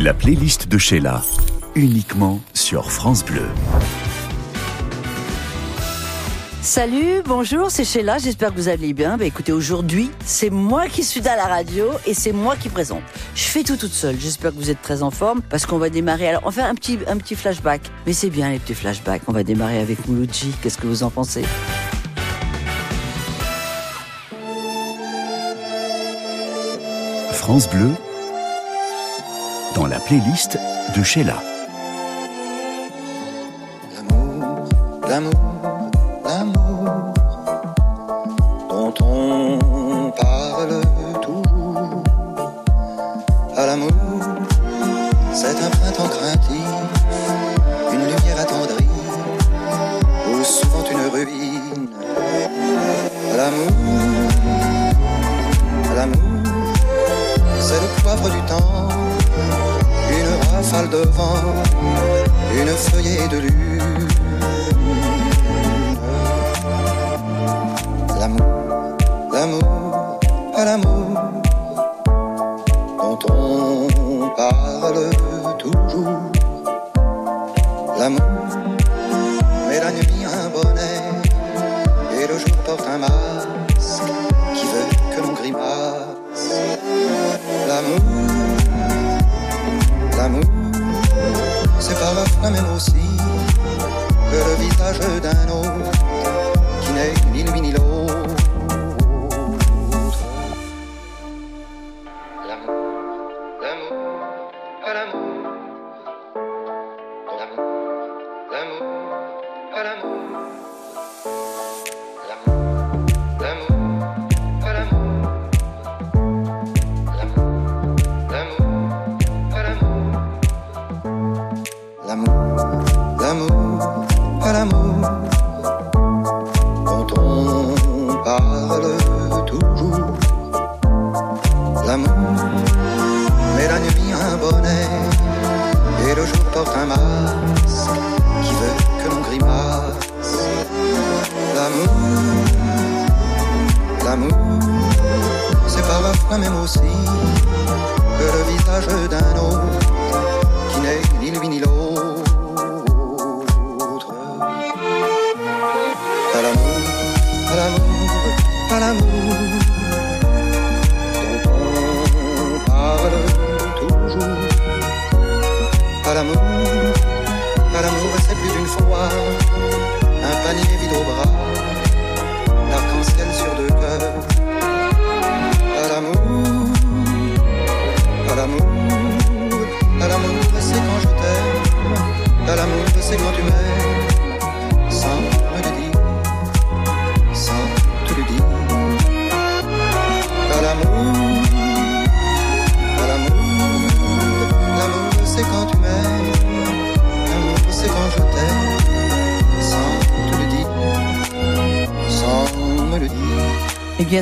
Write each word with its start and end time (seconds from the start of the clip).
La 0.00 0.12
playlist 0.12 0.66
de 0.66 0.76
Sheila, 0.76 1.22
uniquement 1.76 2.40
sur 2.52 2.90
France 2.90 3.24
Bleu. 3.24 3.46
Salut, 6.60 7.22
bonjour, 7.24 7.70
c'est 7.70 7.84
Sheila, 7.84 8.18
j'espère 8.18 8.50
que 8.50 8.56
vous 8.56 8.68
allez 8.68 8.92
bien. 8.92 9.16
Bah, 9.16 9.24
écoutez, 9.24 9.52
aujourd'hui, 9.52 10.10
c'est 10.24 10.50
moi 10.50 10.88
qui 10.88 11.04
suis 11.04 11.28
à 11.28 11.36
la 11.36 11.44
radio 11.44 11.90
et 12.06 12.14
c'est 12.14 12.32
moi 12.32 12.56
qui 12.56 12.70
présente. 12.70 13.02
Je 13.36 13.44
fais 13.44 13.62
tout 13.62 13.76
toute 13.76 13.92
seule, 13.92 14.16
j'espère 14.18 14.50
que 14.50 14.56
vous 14.56 14.68
êtes 14.68 14.82
très 14.82 15.04
en 15.04 15.12
forme 15.12 15.42
parce 15.42 15.64
qu'on 15.64 15.78
va 15.78 15.90
démarrer. 15.90 16.28
Alors, 16.28 16.42
on 16.44 16.48
va 16.48 16.62
faire 16.62 16.70
un 16.70 16.74
petit, 16.74 16.98
un 17.06 17.16
petit 17.16 17.36
flashback. 17.36 17.82
Mais 18.04 18.12
c'est 18.12 18.30
bien 18.30 18.50
les 18.50 18.58
petits 18.58 18.74
flashbacks. 18.74 19.22
On 19.28 19.32
va 19.32 19.44
démarrer 19.44 19.78
avec 19.78 20.08
Mouloudji, 20.08 20.54
qu'est-ce 20.60 20.76
que 20.76 20.88
vous 20.88 21.04
en 21.04 21.10
pensez? 21.10 21.44
France 27.30 27.70
Bleu, 27.70 27.90
dans 29.74 29.86
la 29.86 29.98
playlist 29.98 30.58
de 30.96 31.02
Sheila. 31.02 31.42
L'amour, 33.92 34.68
l'amour, 35.08 35.90
l'amour 36.24 37.14
dont 38.68 38.94
on 39.04 40.10
parle 40.12 40.80
toujours. 41.20 42.02
À 43.56 43.66
l'amour, 43.66 43.90
c'est 45.32 45.56
un 45.56 45.70
printemps 45.70 46.08
craintif, 46.08 46.68
une 47.92 48.00
lumière 48.00 48.40
attendrie, 48.40 48.88
ou 50.30 50.44
souvent 50.44 50.84
une 50.90 51.06
ruine. 51.12 51.88
À 53.32 53.36
l'amour, 53.36 53.72
à 55.90 55.94
l'amour, 55.94 56.42
c'est 57.58 57.80
le 57.80 58.02
poivre 58.02 58.28
du 58.30 58.40
temps, 58.42 58.88
rafale 60.54 60.88
de 60.88 61.02
vent, 61.16 61.42
une 62.60 62.68
feuillée 62.68 63.28
de 63.28 63.38
lune. 63.38 64.08
L'amour, 68.20 68.96
l'amour, 69.32 70.20
l'amour 70.56 71.06
dont 72.98 73.18
on 73.30 74.28
parle 74.36 75.10
toujours. 75.58 76.22
L'amour, 77.98 78.48
mais 79.68 79.80
la 79.80 79.90
nuit 79.92 80.24
un 80.24 80.48
bonnet 80.50 81.00
et 82.16 82.26
le 82.26 82.38
jour 82.38 82.56
porte 82.64 82.86
un 82.88 82.98
masque 82.98 83.53
l'amour, 90.24 90.44
c'est 91.78 91.98
parfois 91.98 92.50
même 92.50 92.64
aussi 92.74 93.06
que 94.30 94.36
le 94.36 94.54
visage 94.64 94.98
d'un 95.20 95.48
autre 95.52 95.90
qui 96.80 96.92
n'est 96.92 97.12
ni 97.32 97.42
l'une 97.42 97.62
ni 97.62 97.72
l'autre. 97.72 98.14
L'amour, 102.48 103.32
l'amour, 103.62 104.03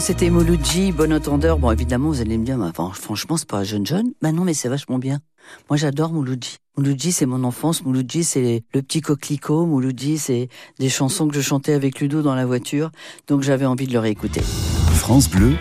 c'était 0.02 0.30
Mouloudji, 0.30 0.90
bon 0.90 1.12
entendeur. 1.12 1.60
Bon, 1.60 1.70
évidemment, 1.70 2.08
vous 2.08 2.20
allez 2.20 2.36
me 2.36 2.44
dire, 2.44 2.58
mais 2.58 2.66
enfin, 2.66 2.90
franchement, 2.92 3.36
c'est 3.36 3.48
pas 3.48 3.62
jeune 3.62 3.86
jeune. 3.86 4.12
Bah 4.20 4.32
non, 4.32 4.42
mais 4.42 4.52
c'est 4.52 4.68
vachement 4.68 4.98
bien. 4.98 5.20
Moi, 5.70 5.76
j'adore 5.76 6.12
Mouloudji. 6.12 6.56
Mouloudji, 6.76 7.12
c'est 7.12 7.24
mon 7.24 7.44
enfance. 7.44 7.84
Mouloudji, 7.84 8.24
c'est 8.24 8.64
le 8.74 8.82
petit 8.82 9.00
coquelicot. 9.00 9.64
Mouloudji, 9.64 10.18
c'est 10.18 10.48
des 10.80 10.88
chansons 10.88 11.28
que 11.28 11.36
je 11.36 11.40
chantais 11.40 11.72
avec 11.72 12.00
Ludo 12.00 12.20
dans 12.20 12.34
la 12.34 12.44
voiture. 12.44 12.90
Donc, 13.28 13.42
j'avais 13.42 13.64
envie 13.64 13.86
de 13.86 13.92
le 13.92 14.00
réécouter. 14.00 14.42
France 14.94 15.30
Bleu, 15.30 15.54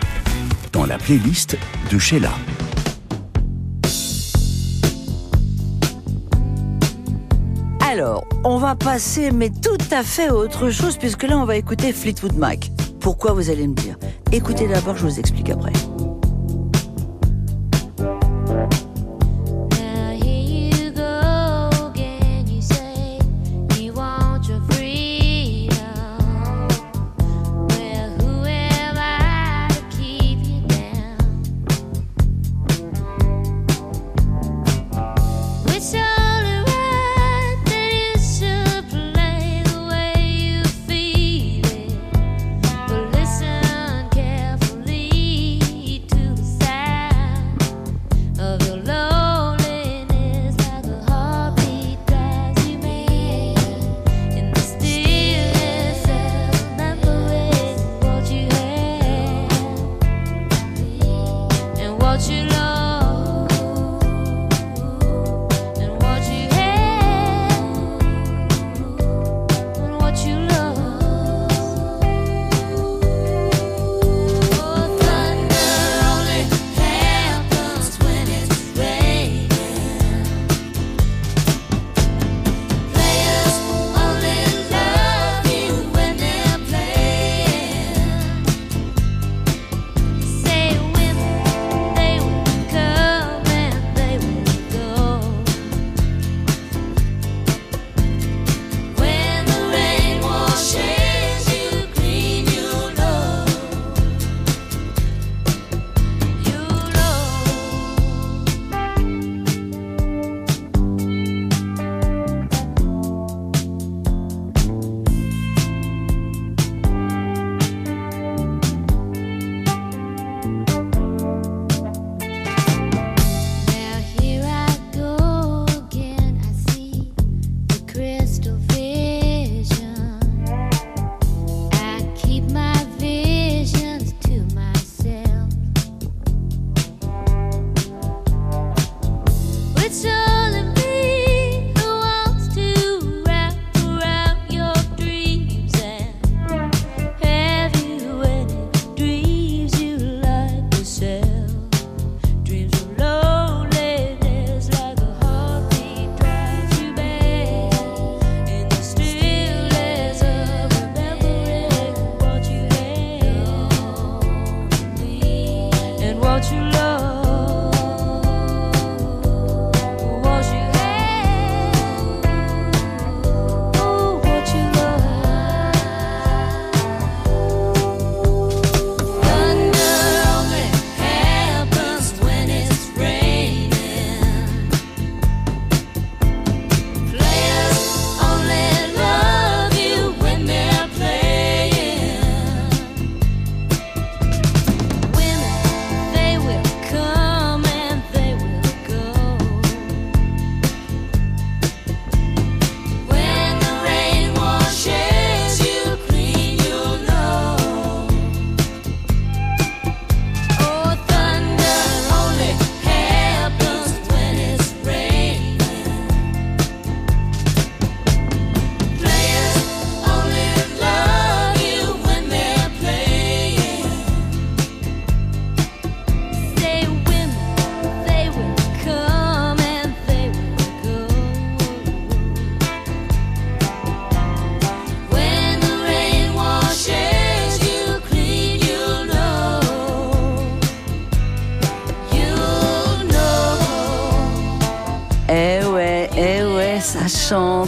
dans 0.72 0.86
la 0.86 0.98
playlist 0.98 1.56
de 1.92 1.98
Sheila. 2.00 2.32
Alors, 7.88 8.24
on 8.42 8.58
va 8.58 8.74
passer, 8.74 9.30
mais 9.30 9.50
tout 9.50 9.78
à 9.92 10.02
fait 10.02 10.26
à 10.26 10.34
autre 10.34 10.70
chose, 10.70 10.96
puisque 10.96 11.22
là, 11.22 11.38
on 11.38 11.44
va 11.44 11.54
écouter 11.54 11.92
Fleetwood 11.92 12.36
Mac. 12.36 12.72
Pourquoi 13.02 13.32
vous 13.32 13.50
allez 13.50 13.66
me 13.66 13.74
dire 13.74 13.96
Écoutez 14.30 14.68
d'abord, 14.68 14.96
je 14.96 15.02
vous 15.02 15.18
explique 15.18 15.50
après. 15.50 15.72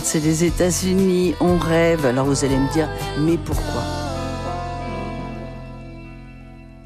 C'est 0.05 0.21
les 0.21 0.45
États-Unis, 0.45 1.35
on 1.41 1.57
rêve. 1.57 2.05
Alors 2.05 2.27
vous 2.27 2.45
allez 2.45 2.59
me 2.59 2.73
dire, 2.73 2.89
mais 3.19 3.39
pourquoi? 3.39 3.83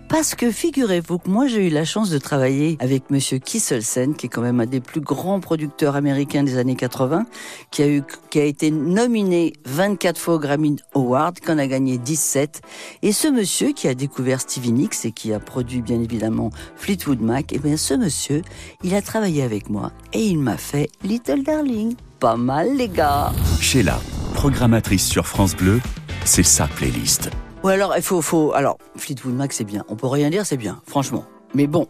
Parce 0.08 0.34
que 0.34 0.50
figurez-vous 0.50 1.18
que 1.18 1.28
moi 1.28 1.48
j'ai 1.48 1.66
eu 1.66 1.70
la 1.70 1.84
chance 1.84 2.08
de 2.08 2.16
travailler 2.16 2.78
avec 2.80 3.10
Monsieur 3.10 3.38
Kisselsen, 3.38 4.14
qui 4.14 4.26
est 4.26 4.28
quand 4.30 4.40
même 4.40 4.58
un 4.58 4.66
des 4.66 4.80
plus 4.80 5.02
grands 5.02 5.38
producteurs 5.38 5.96
américains 5.96 6.42
des 6.42 6.56
années 6.56 6.76
80, 6.76 7.26
qui 7.70 7.82
a 7.82 7.88
eu, 7.88 8.02
qui 8.30 8.38
été 8.38 8.70
nominé 8.70 9.52
24 9.66 10.18
fois 10.18 10.34
au 10.36 10.38
Grammy 10.38 10.76
Award, 10.94 11.40
qui 11.40 11.50
en 11.50 11.58
a 11.58 11.66
gagné 11.66 11.98
17. 11.98 12.62
Et 13.02 13.12
ce 13.12 13.28
monsieur 13.28 13.72
qui 13.72 13.86
a 13.86 13.94
découvert 13.94 14.40
Stevie 14.40 14.72
Nicks 14.72 15.04
et 15.04 15.12
qui 15.12 15.32
a 15.34 15.40
produit 15.40 15.82
bien 15.82 16.00
évidemment 16.00 16.50
Fleetwood 16.76 17.20
Mac, 17.20 17.52
et 17.52 17.58
bien 17.58 17.76
ce 17.76 17.94
monsieur, 17.94 18.42
il 18.82 18.94
a 18.94 19.02
travaillé 19.02 19.42
avec 19.42 19.68
moi 19.68 19.92
et 20.14 20.24
il 20.24 20.38
m'a 20.38 20.56
fait 20.56 20.88
Little 21.04 21.42
Darling. 21.42 21.96
Pas 22.20 22.36
mal 22.36 22.76
les 22.76 22.88
gars. 22.88 23.30
Sheila, 23.60 24.00
programmatrice 24.34 25.06
sur 25.06 25.28
France 25.28 25.54
Bleu, 25.54 25.80
c'est 26.24 26.42
sa 26.42 26.66
playlist. 26.66 27.30
Ou 27.62 27.68
alors, 27.68 27.94
il 27.96 28.02
faut, 28.02 28.22
faut, 28.22 28.52
alors, 28.54 28.76
Fleetwood 28.96 29.34
Mac, 29.34 29.52
c'est 29.52 29.62
bien. 29.62 29.84
On 29.88 29.94
peut 29.94 30.08
rien 30.08 30.28
dire, 30.28 30.44
c'est 30.44 30.56
bien, 30.56 30.80
franchement. 30.84 31.24
Mais 31.54 31.68
bon, 31.68 31.86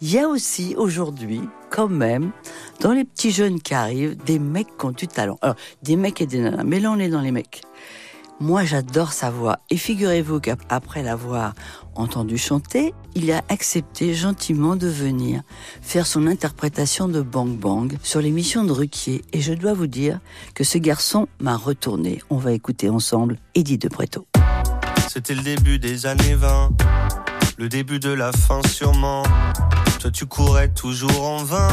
il 0.00 0.12
y 0.12 0.18
a 0.20 0.28
aussi 0.28 0.76
aujourd'hui, 0.76 1.40
quand 1.70 1.88
même, 1.88 2.30
dans 2.80 2.92
les 2.92 3.04
petits 3.04 3.32
jeunes 3.32 3.60
qui 3.60 3.74
arrivent, 3.74 4.16
des 4.24 4.38
mecs 4.38 4.76
qui 4.78 4.86
ont 4.86 4.92
du 4.92 5.08
talent. 5.08 5.38
Alors, 5.42 5.56
des 5.82 5.96
mecs 5.96 6.20
et 6.20 6.26
des 6.26 6.38
nanas. 6.38 6.62
Mais 6.62 6.78
là, 6.78 6.92
on 6.92 6.98
est 7.00 7.08
dans 7.08 7.20
les 7.20 7.32
mecs. 7.32 7.62
Moi, 8.40 8.64
j'adore 8.64 9.12
sa 9.12 9.30
voix. 9.30 9.58
Et 9.68 9.76
figurez-vous 9.76 10.38
qu'après 10.38 11.02
l'avoir 11.02 11.54
entendu 11.96 12.38
chanter, 12.38 12.94
il 13.16 13.32
a 13.32 13.42
accepté 13.48 14.14
gentiment 14.14 14.76
de 14.76 14.86
venir 14.86 15.42
faire 15.82 16.06
son 16.06 16.24
interprétation 16.28 17.08
de 17.08 17.20
Bang 17.20 17.58
Bang 17.58 17.96
sur 18.04 18.20
l'émission 18.20 18.62
de 18.62 18.70
Ruquier. 18.70 19.22
Et 19.32 19.40
je 19.40 19.52
dois 19.54 19.74
vous 19.74 19.88
dire 19.88 20.20
que 20.54 20.62
ce 20.62 20.78
garçon 20.78 21.26
m'a 21.40 21.56
retourné. 21.56 22.22
On 22.30 22.36
va 22.36 22.52
écouter 22.52 22.88
ensemble 22.88 23.38
Eddie 23.56 23.78
de 23.78 23.88
Preto. 23.88 24.28
C'était 25.08 25.34
le 25.34 25.42
début 25.42 25.80
des 25.80 26.06
années 26.06 26.34
20, 26.34 26.70
le 27.58 27.68
début 27.68 27.98
de 27.98 28.10
la 28.10 28.30
fin 28.30 28.60
sûrement. 28.68 29.24
Toi 29.98 30.12
tu 30.12 30.26
courais 30.26 30.68
toujours 30.68 31.24
en 31.24 31.42
vain, 31.42 31.68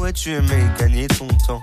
ouais 0.00 0.12
tu 0.12 0.32
aimais 0.32 0.64
gagner 0.76 1.06
ton 1.06 1.28
temps. 1.46 1.62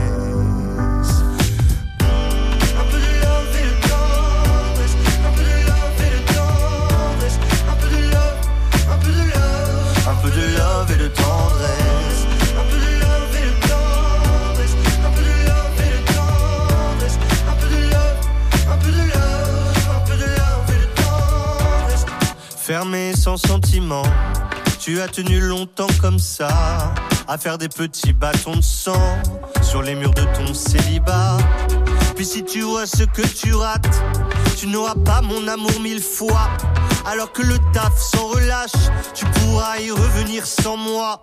Peu 10.21 10.29
de 10.29 10.57
love 10.57 10.91
et 10.91 10.97
de 10.97 11.07
tendresse. 11.07 12.27
Un 12.55 12.63
peu 12.69 12.77
de 12.77 12.91
love 13.01 13.35
et 13.35 13.45
de 13.47 13.53
tendresse. 13.67 14.75
Un 15.03 15.11
peu 15.15 15.23
de 15.23 15.35
love 15.47 15.77
et 15.79 15.91
de 15.97 16.01
tendresse. 16.13 17.17
Un 17.49 17.55
peu 17.59 17.67
de 17.67 17.81
love, 17.91 18.19
un 18.71 18.77
peu 18.77 18.91
de 18.91 18.97
love. 18.97 19.75
Un 19.89 20.01
peu 20.05 20.15
de 20.15 20.25
love 20.25 20.69
et 20.69 20.81
de 20.81 20.89
tendresse. 21.01 22.05
Fermé 22.57 23.15
sans 23.15 23.37
sentiment. 23.37 24.03
Tu 24.79 25.01
as 25.01 25.07
tenu 25.07 25.39
longtemps 25.39 25.93
comme 26.01 26.19
ça, 26.19 26.93
à 27.27 27.37
faire 27.37 27.57
des 27.57 27.69
petits 27.69 28.13
bâtons 28.13 28.55
de 28.55 28.61
sang 28.61 29.21
sur 29.61 29.81
les 29.83 29.93
murs 29.95 30.13
de 30.13 30.23
ton 30.35 30.53
célibat. 30.53 31.37
Puis 32.15 32.25
si 32.25 32.43
tu 32.43 32.61
vois 32.61 32.85
ce 32.85 33.03
que 33.03 33.21
tu 33.21 33.53
rates, 33.53 34.01
tu 34.57 34.67
n'auras 34.67 34.95
pas 35.05 35.21
mon 35.21 35.47
amour 35.47 35.79
mille 35.81 36.01
fois. 36.01 36.49
Alors 37.05 37.31
que 37.31 37.41
le 37.41 37.57
taf 37.73 37.97
s'en 37.97 38.27
relâche, 38.27 38.71
tu 39.13 39.25
pourras 39.25 39.79
y 39.79 39.91
revenir 39.91 40.45
sans 40.45 40.77
moi. 40.77 41.19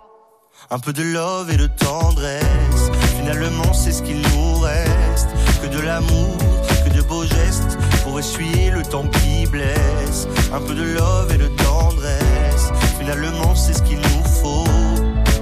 Un 0.69 0.77
peu 0.77 0.91
de 0.91 1.03
love 1.03 1.49
et 1.51 1.57
de 1.57 1.67
tendresse, 1.67 2.91
finalement 3.17 3.73
c'est 3.73 3.93
ce 3.93 4.03
qu'il 4.03 4.21
nous 4.21 4.59
reste. 4.59 5.29
Que 5.61 5.67
de 5.67 5.79
l'amour, 5.79 6.37
que 6.85 6.93
de 6.93 7.01
beaux 7.01 7.23
gestes, 7.23 7.77
pour 8.03 8.19
essuyer 8.19 8.71
le 8.71 8.83
temps 8.83 9.07
qui 9.07 9.45
blesse. 9.47 10.27
Un 10.53 10.59
peu 10.59 10.75
de 10.75 10.83
love 10.83 11.33
et 11.33 11.37
de 11.37 11.47
tendresse, 11.63 12.71
finalement 12.99 13.55
c'est 13.55 13.73
ce 13.73 13.81
qu'il 13.81 13.99
nous 13.99 14.23
faut. 14.41 14.65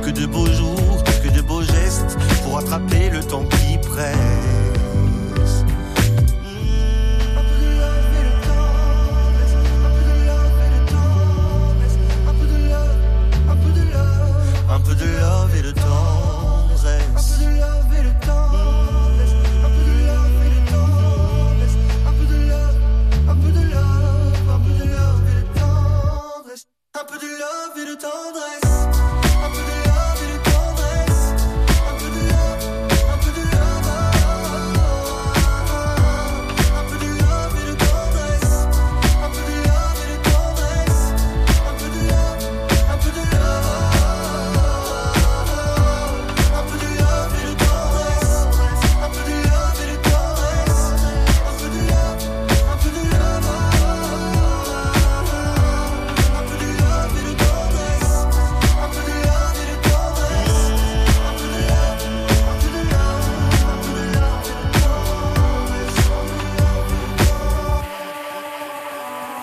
Que 0.03 0.11
de 0.11 0.25
beaux 0.27 0.51
jours, 0.51 1.03
que 1.23 1.29
de 1.29 1.41
beaux 1.41 1.63
gestes, 1.63 2.15
pour 2.43 2.59
attraper 2.59 3.09
le 3.09 3.23
temps 3.23 3.43
qui 3.43 3.77
presse. 3.79 4.66
Un 14.77 14.79
peu 14.79 14.93
de 14.93 15.05
love 15.05 15.55
et 15.55 15.61
de 15.63 15.71
tendresse. 15.71 17.07
Un 17.09 17.21
peu 17.25 17.45
de 17.45 17.49
love 17.61 17.93
et 17.97 18.03
de 18.03 18.13
tendresse, 18.25 19.35
un 19.65 19.69
peu 19.73 19.83
de 19.89 19.95
love 20.09 20.39
et 20.45 20.51
de 20.53 20.61
tendresse, 20.71 21.77
un 22.07 22.13
peu 22.17 22.25
de 22.31 22.39
un 23.31 23.35
peu 23.41 23.51
de 23.57 23.63
love, 23.73 24.49
un 24.55 24.59
peu 24.65 24.73
de 24.79 24.85
et 25.31 25.41
de 25.41 25.59
tendresse, 25.59 26.65
un 26.93 27.05
peu 27.09 27.17
de 27.17 27.31
love 27.41 27.77
et 27.81 27.87
de 27.89 27.95
tendresse. 27.95 28.46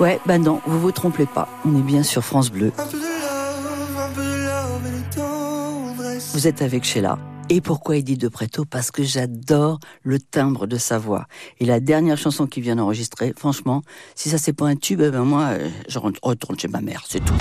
Ouais, 0.01 0.21
bah 0.27 0.39
non, 0.39 0.61
vous 0.67 0.81
vous 0.81 0.93
trompez 0.93 1.27
pas. 1.27 1.49
On 1.65 1.77
est 1.79 1.83
bien 1.83 2.03
sur 2.03 2.25
France 2.25 2.51
Bleu. 2.51 2.73
Un 2.79 2.87
peu 2.87 2.99
de 2.99 3.03
love, 3.03 3.99
un 3.99 4.11
peu 4.15 4.23
de 4.23 4.45
love 4.45 4.87
et 4.87 4.99
de 4.99 5.15
tendresse. 5.15 6.31
Vous 6.35 6.47
êtes 6.47 6.63
avec 6.63 6.85
Sheila. 6.85 7.19
Et 7.51 7.61
pourquoi 7.61 7.97
Eddie 7.97 8.17
de 8.17 8.29
Preto 8.29 8.65
Parce 8.65 8.91
que 8.91 9.03
j'adore 9.05 9.79
le 10.03 10.19
timbre 10.19 10.67
de 10.67 10.79
sa 10.79 10.99
voix. 10.99 11.27
Et 11.61 11.67
la 11.67 11.79
dernière 11.79 12.17
chanson 12.19 12.47
qu'il 12.47 12.63
vient 12.63 12.77
d'enregistrer, 12.77 13.35
franchement, 13.37 13.83
si 14.15 14.31
ça 14.31 14.39
c'est 14.39 14.53
pas 14.55 14.67
un 14.67 14.77
tube, 14.77 15.01
eh 15.05 15.11
ben 15.11 15.25
moi, 15.25 15.43
euh, 15.53 15.69
je 15.89 15.99
rentre- 15.99 16.19
retourne 16.23 16.59
chez 16.59 16.69
ma 16.69 16.81
mère, 16.81 17.05
c'est 17.09 17.23
tout. 17.25 17.35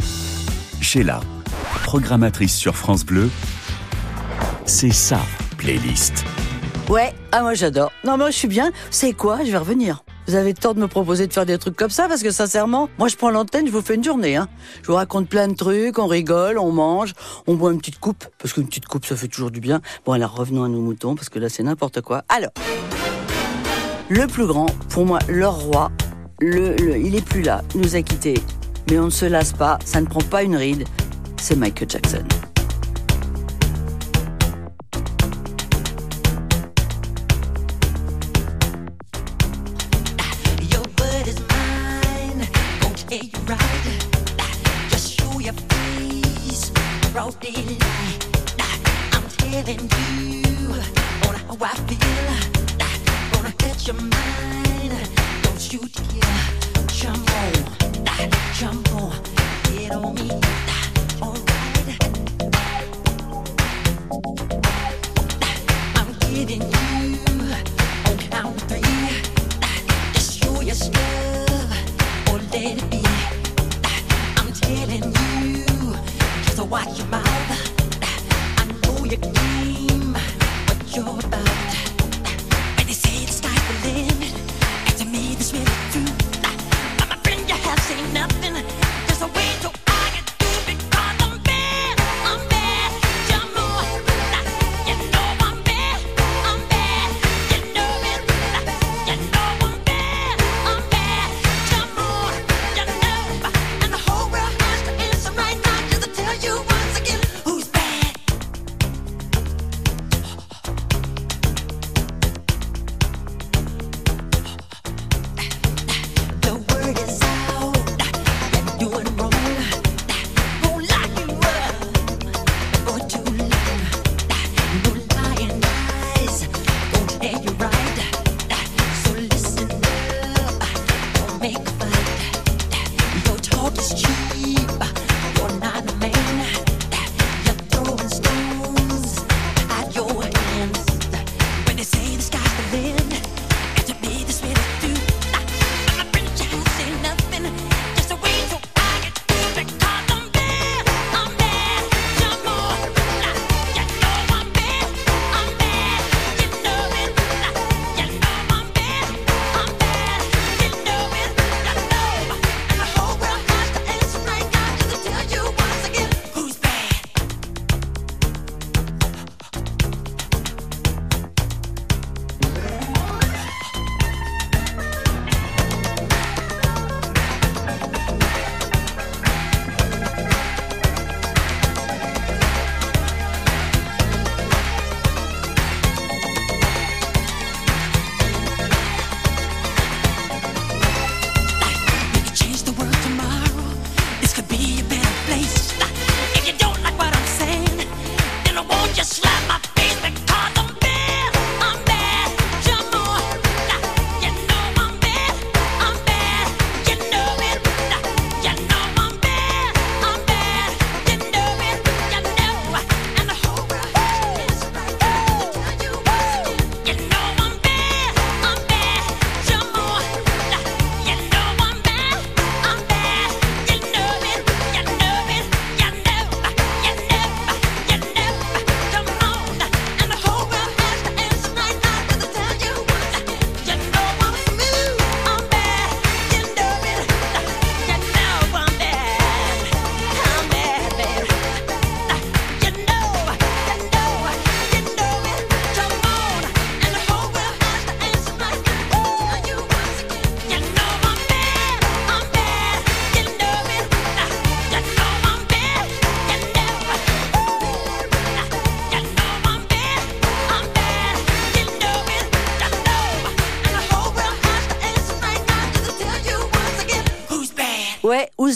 Sheila, 0.82 1.22
programmatrice 1.86 2.54
sur 2.54 2.76
France 2.76 3.06
Bleu, 3.06 3.30
c'est 4.66 4.92
sa 4.92 5.20
playlist. 5.58 6.24
Ouais, 6.90 7.14
ah 7.32 7.42
moi 7.42 7.54
j'adore. 7.54 7.92
Non, 8.06 8.18
moi 8.18 8.30
je 8.30 8.36
suis 8.38 8.48
bien. 8.50 8.72
C'est 8.92 9.14
quoi? 9.14 9.44
Je 9.46 9.52
vais 9.52 9.58
revenir. 9.58 10.04
Vous 10.28 10.36
avez 10.36 10.54
tort 10.54 10.74
de 10.74 10.80
me 10.80 10.88
proposer 10.88 11.28
de 11.28 11.34
faire 11.34 11.46
des 11.46 11.58
trucs 11.58 11.76
comme 11.76 11.90
ça 11.90 12.08
parce 12.08 12.24
que 12.24 12.32
sincèrement, 12.32 12.90
moi 12.98 13.08
je 13.08 13.18
prends 13.18 13.30
l'antenne, 13.30 13.68
je 13.68 13.72
vous 13.72 13.82
fais 13.82 13.96
une 13.96 14.04
journée. 14.04 14.38
Hein. 14.38 14.48
Je 14.82 14.88
vous 14.88 14.96
raconte 14.96 15.28
plein 15.28 15.48
de 15.48 15.56
trucs, 15.56 16.00
on 16.00 16.08
rigole, 16.08 16.58
on 16.58 16.72
mange, 16.72 17.14
on 17.46 17.56
boit 17.56 17.72
une 17.74 17.80
petite 17.80 18.00
coupe 18.00 18.26
parce 18.38 18.54
qu'une 18.54 18.68
petite 18.68 18.86
coupe 18.86 19.06
ça 19.06 19.16
fait 19.16 19.28
toujours 19.28 19.52
du 19.52 19.60
bien. 19.60 19.82
Bon 20.06 20.14
alors 20.14 20.34
revenons 20.34 20.64
à 20.64 20.70
nos 20.70 20.80
moutons 20.80 21.16
parce 21.16 21.30
que 21.30 21.40
là 21.40 21.50
c'est 21.50 21.64
n'importe 21.64 22.02
quoi. 22.02 22.24
Alors, 22.30 22.52
le 24.10 24.28
plus 24.28 24.46
grand, 24.46 24.68
pour 24.90 25.06
moi, 25.06 25.20
leur 25.28 25.60
roi, 25.60 25.92
il 26.42 27.16
est 27.16 27.26
plus 27.26 27.42
là, 27.42 27.62
il 27.76 27.82
nous 27.82 27.96
a 27.96 28.02
quittés. 28.02 28.40
Mais 28.90 29.00
on 29.00 29.06
ne 29.06 29.10
se 29.10 29.26
lasse 29.26 29.54
pas, 29.54 29.80
ça 29.86 30.02
ne 30.02 30.06
prend 30.06 30.22
pas 30.22 30.44
une 30.44 30.56
ride. 30.56 30.86
C'est 31.38 31.56
Michael 31.56 31.90
Jackson. 31.90 32.24
You 43.14 43.30
right. 43.46 44.00
Just 44.90 45.20
show 45.20 45.40
your 45.40 45.54
face. 45.54 46.72
I'm 49.14 49.28
telling 49.38 49.82
you 49.82 50.74
on 51.28 51.36
how 51.36 51.58
I 51.62 51.76
feel. 51.86 52.28
Gonna 53.32 53.54
your 53.88 53.98
mind. 53.98 55.10
Don't 55.44 55.62
on, 57.30 57.54
on, 58.96 59.14
get 59.66 59.92
on 59.94 60.16
me. 60.16 60.32
Alright. 61.22 61.90
I'm 65.98 66.10
getting 66.34 66.62
you 66.62 67.20
on 68.08 68.18
count 68.32 68.60
three. 68.62 68.82
Just 70.14 70.42
show 70.42 70.62
your 70.62 70.76
stuff 70.76 71.53
When 72.34 72.50
they 82.88 82.94
say 82.94 83.26
the 83.26 83.32
sky's 83.32 83.62
the 83.68 83.90
limit, 83.90 84.34
and 84.88 84.98
to 84.98 85.06
me 85.06 85.36
this 85.36 85.54
really 85.54 85.66
true. 85.92 86.03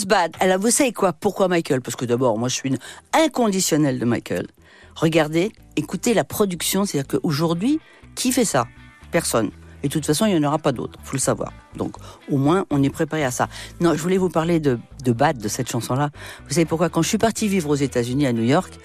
Bad 0.08 0.34
Alors 0.40 0.58
vous 0.58 0.70
savez 0.70 0.92
quoi 0.92 1.12
Pourquoi 1.12 1.46
Michael? 1.46 1.82
Parce 1.82 1.94
que 1.94 2.04
d'abord, 2.04 2.38
moi 2.38 2.48
je 2.48 2.54
suis 2.54 2.70
une 2.70 2.78
inconditionnelle 3.12 4.00
de 4.00 4.04
Michael. 4.04 4.48
Regardez, 4.96 5.52
écoutez 5.76 6.14
la 6.14 6.24
production, 6.24 6.84
c'est-à-dire 6.84 7.20
qu'aujourd'hui, 7.20 7.78
qui 8.16 8.32
fait 8.32 8.44
ça? 8.46 8.66
Personne. 9.12 9.50
Et 9.82 9.88
de 9.88 9.92
toute 9.92 10.06
façon, 10.06 10.26
il 10.26 10.34
n'y 10.34 10.44
en 10.44 10.48
aura 10.48 10.58
pas 10.58 10.72
d'autres, 10.72 10.98
faut 11.02 11.14
le 11.14 11.20
savoir. 11.20 11.52
Donc, 11.76 11.94
au 12.30 12.36
moins, 12.36 12.66
on 12.70 12.82
est 12.82 12.90
préparé 12.90 13.24
à 13.24 13.30
ça. 13.30 13.48
Non, 13.80 13.94
je 13.94 14.02
voulais 14.02 14.18
vous 14.18 14.28
parler 14.28 14.60
de, 14.60 14.78
Bad, 15.06 15.38
de 15.38 15.48
cette 15.48 15.70
chanson-là. 15.70 16.10
Vous 16.46 16.54
savez 16.54 16.66
pourquoi? 16.66 16.88
Quand 16.88 17.02
je 17.02 17.08
suis 17.08 17.18
partie 17.18 17.48
vivre 17.48 17.70
aux 17.70 17.76
États-Unis, 17.76 18.26
à 18.26 18.32
New 18.32 18.42
York, 18.42 18.78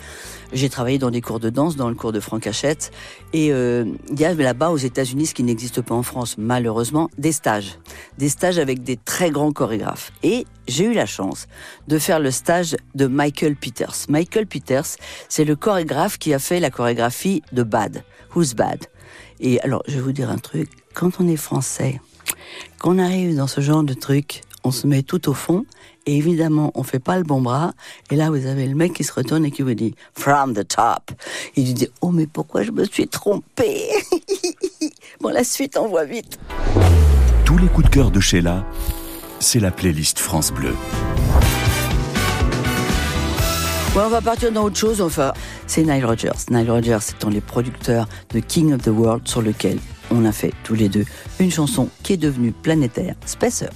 j'ai 0.54 0.70
travaillé 0.70 1.00
dans 1.00 1.10
des 1.10 1.22
cours 1.22 1.40
de 1.40 1.50
danse, 1.50 1.76
dans 1.76 1.90
le 1.90 1.96
cours 1.96 2.12
de 2.12 2.20
Franck 2.20 2.48
Hachette. 2.48 2.92
Et 3.34 3.52
euh, 3.52 3.86
il 4.10 4.20
y 4.20 4.26
a 4.26 4.34
là-bas, 4.34 4.70
aux 4.70 4.78
États-Unis, 4.78 5.28
ce 5.28 5.34
qui 5.34 5.44
n'existe 5.44 5.82
pas 5.82 5.96
en 5.96 6.04
France, 6.04 6.36
malheureusement, 6.38 7.10
des 7.18 7.32
stages. 7.32 7.80
Des 8.20 8.30
stages 8.30 8.60
avec 8.60 8.84
des 8.84 8.98
très 8.98 9.32
grands 9.32 9.52
chorégraphes. 9.52 10.12
Et 10.22 10.46
j'ai 10.68 10.86
eu 10.86 10.94
la 10.94 11.06
chance 11.06 11.48
de 11.88 11.98
faire 11.98 12.20
le 12.20 12.32
stage 12.32 12.78
de 12.96 13.08
Michael 13.08 13.56
Peters. 13.56 13.96
Michael 14.10 14.46
Peters, 14.46 14.86
c'est 15.28 15.46
le 15.46 15.56
chorégraphe 15.56 16.18
qui 16.18 16.34
a 16.34 16.40
fait 16.40 16.60
la 16.60 16.70
chorégraphie 16.70 17.42
de 17.52 17.64
Bad. 17.64 18.04
Who's 18.36 18.54
Bad? 18.54 18.86
Et 19.40 19.60
alors, 19.62 19.84
je 19.88 19.96
vais 19.96 20.02
vous 20.02 20.12
dire 20.12 20.30
un 20.30 20.38
truc. 20.38 20.70
Quand 20.94 21.20
on 21.20 21.28
est 21.28 21.38
français, 21.38 22.00
qu'on 22.80 23.00
arrive 23.00 23.36
dans 23.36 23.48
ce 23.48 23.62
genre 23.62 23.84
de 23.84 23.96
truc, 23.96 24.42
on 24.64 24.72
se 24.72 24.86
met 24.86 25.02
tout 25.02 25.28
au 25.28 25.34
fond 25.34 25.66
et 26.06 26.16
évidemment 26.16 26.72
on 26.76 26.84
fait 26.84 27.00
pas 27.00 27.18
le 27.18 27.24
bon 27.24 27.42
bras 27.42 27.74
et 28.12 28.16
là 28.16 28.30
vous 28.30 28.46
avez 28.46 28.68
le 28.68 28.76
mec 28.76 28.94
qui 28.94 29.04
se 29.04 29.12
retourne 29.12 29.44
et 29.44 29.52
qui 29.52 29.64
vous 29.64 29.74
dit 29.74 29.96
from 30.14 30.54
the 30.54 30.68
top. 30.68 31.12
Il 31.56 31.66
lui 31.66 31.74
dit 31.74 31.88
oh 32.02 32.12
mais 32.12 32.28
pourquoi 32.28 32.62
je 32.62 32.72
me 32.72 32.86
suis 32.86 33.08
trompé 33.08 33.90
Bon 35.20 35.30
la 35.30 35.44
suite 35.44 35.78
on 35.78 35.88
voit 35.88 36.06
vite. 36.06 36.38
Tous 37.44 37.58
les 37.58 37.68
coups 37.68 37.90
de 37.90 37.94
cœur 37.94 38.12
de 38.12 38.20
Sheila, 38.20 38.64
c'est 39.40 39.60
la 39.60 39.72
playlist 39.72 40.20
France 40.20 40.52
Bleu. 40.52 40.76
Ouais, 43.96 44.02
on 44.06 44.10
va 44.10 44.22
partir 44.22 44.52
dans 44.52 44.64
autre 44.64 44.78
chose. 44.78 45.02
Enfin, 45.02 45.34
c'est 45.68 45.84
Nile 45.84 46.04
Rodgers. 46.04 46.32
Nile 46.50 46.72
Rodgers 46.72 46.98
étant 47.12 47.30
les 47.30 47.42
producteurs 47.42 48.08
de 48.34 48.40
King 48.40 48.74
of 48.74 48.82
the 48.82 48.88
World 48.88 49.28
sur 49.28 49.44
lequel 49.44 49.78
on 50.14 50.26
a 50.26 50.32
fait 50.32 50.54
tous 50.64 50.76
les 50.76 50.90
deux 50.90 51.06
une 51.40 51.52
chanson 51.52 51.90
qui 52.04 52.14
est 52.14 52.18
devenue 52.18 52.52
planétaire, 52.52 53.16
Spacer. 53.26 53.70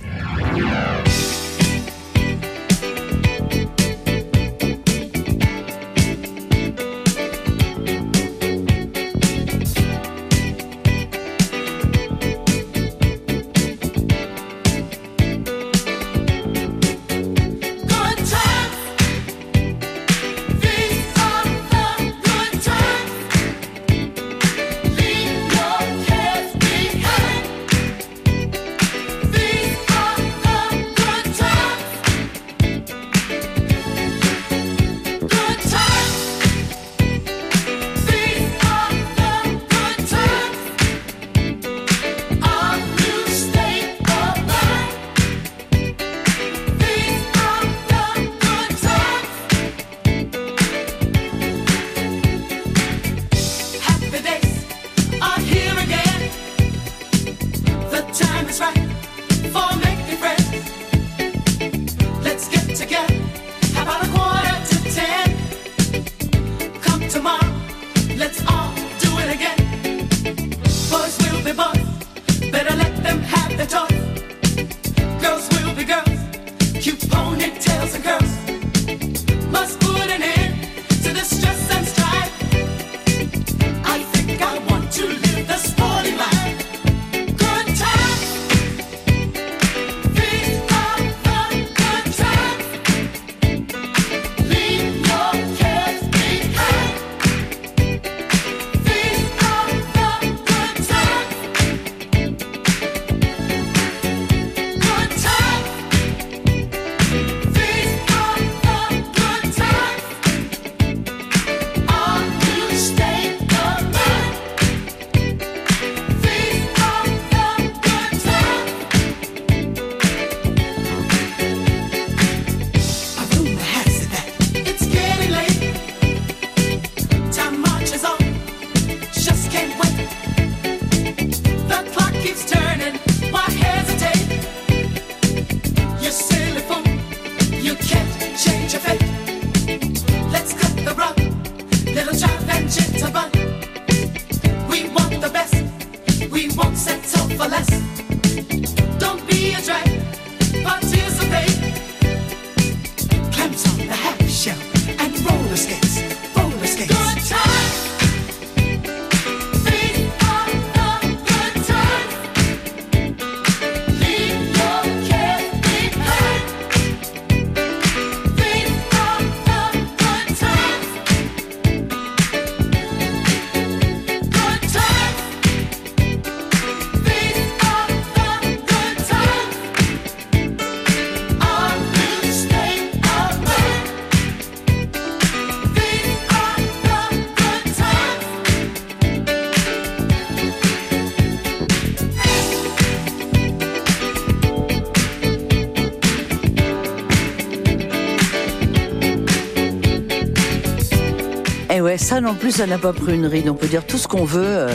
Ça 202.07 202.21
non 202.21 202.35
plus, 202.35 202.51
ça 202.51 202.65
n'a 202.65 202.77
pas 202.77 202.93
pris 202.93 203.15
une 203.15 203.25
ride. 203.25 203.49
On 203.49 203.53
peut 203.53 203.67
dire 203.67 203.85
tout 203.85 203.97
ce 203.97 204.07
qu'on 204.07 204.23
veut. 204.23 204.41
Euh, 204.41 204.69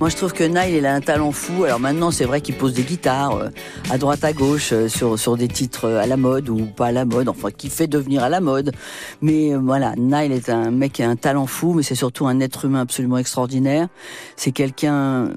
Moi, 0.00 0.08
je 0.08 0.16
trouve 0.16 0.32
que 0.32 0.42
Nile, 0.42 0.74
il 0.74 0.86
a 0.86 0.94
un 0.94 1.02
talent 1.02 1.32
fou. 1.32 1.64
Alors 1.64 1.78
maintenant, 1.78 2.10
c'est 2.10 2.24
vrai 2.24 2.40
qu'il 2.40 2.54
pose 2.54 2.72
des 2.72 2.82
guitares 2.82 3.36
euh, 3.36 3.48
à 3.90 3.96
droite, 3.96 4.22
à 4.22 4.34
gauche, 4.34 4.72
euh, 4.72 4.88
sur, 4.88 5.18
sur 5.18 5.36
des 5.38 5.48
titres 5.48 5.86
euh, 5.86 6.02
à 6.02 6.06
la 6.06 6.18
mode 6.18 6.50
ou 6.50 6.66
pas 6.66 6.88
à 6.88 6.92
la 6.92 7.06
mode, 7.06 7.28
enfin, 7.28 7.50
qui 7.50 7.70
fait 7.70 7.86
devenir 7.86 8.22
à 8.22 8.28
la 8.28 8.40
mode. 8.40 8.72
Mais 9.22 9.54
euh, 9.54 9.58
voilà, 9.58 9.94
Nile 9.96 10.32
est 10.32 10.50
un 10.50 10.70
mec 10.70 10.92
qui 10.92 11.02
a 11.02 11.08
un 11.08 11.16
talent 11.16 11.46
fou, 11.46 11.72
mais 11.72 11.82
c'est 11.82 11.94
surtout 11.94 12.26
un 12.26 12.38
être 12.40 12.66
humain 12.66 12.80
absolument 12.80 13.16
extraordinaire. 13.16 13.88
C'est 14.36 14.52
quelqu'un 14.52 15.30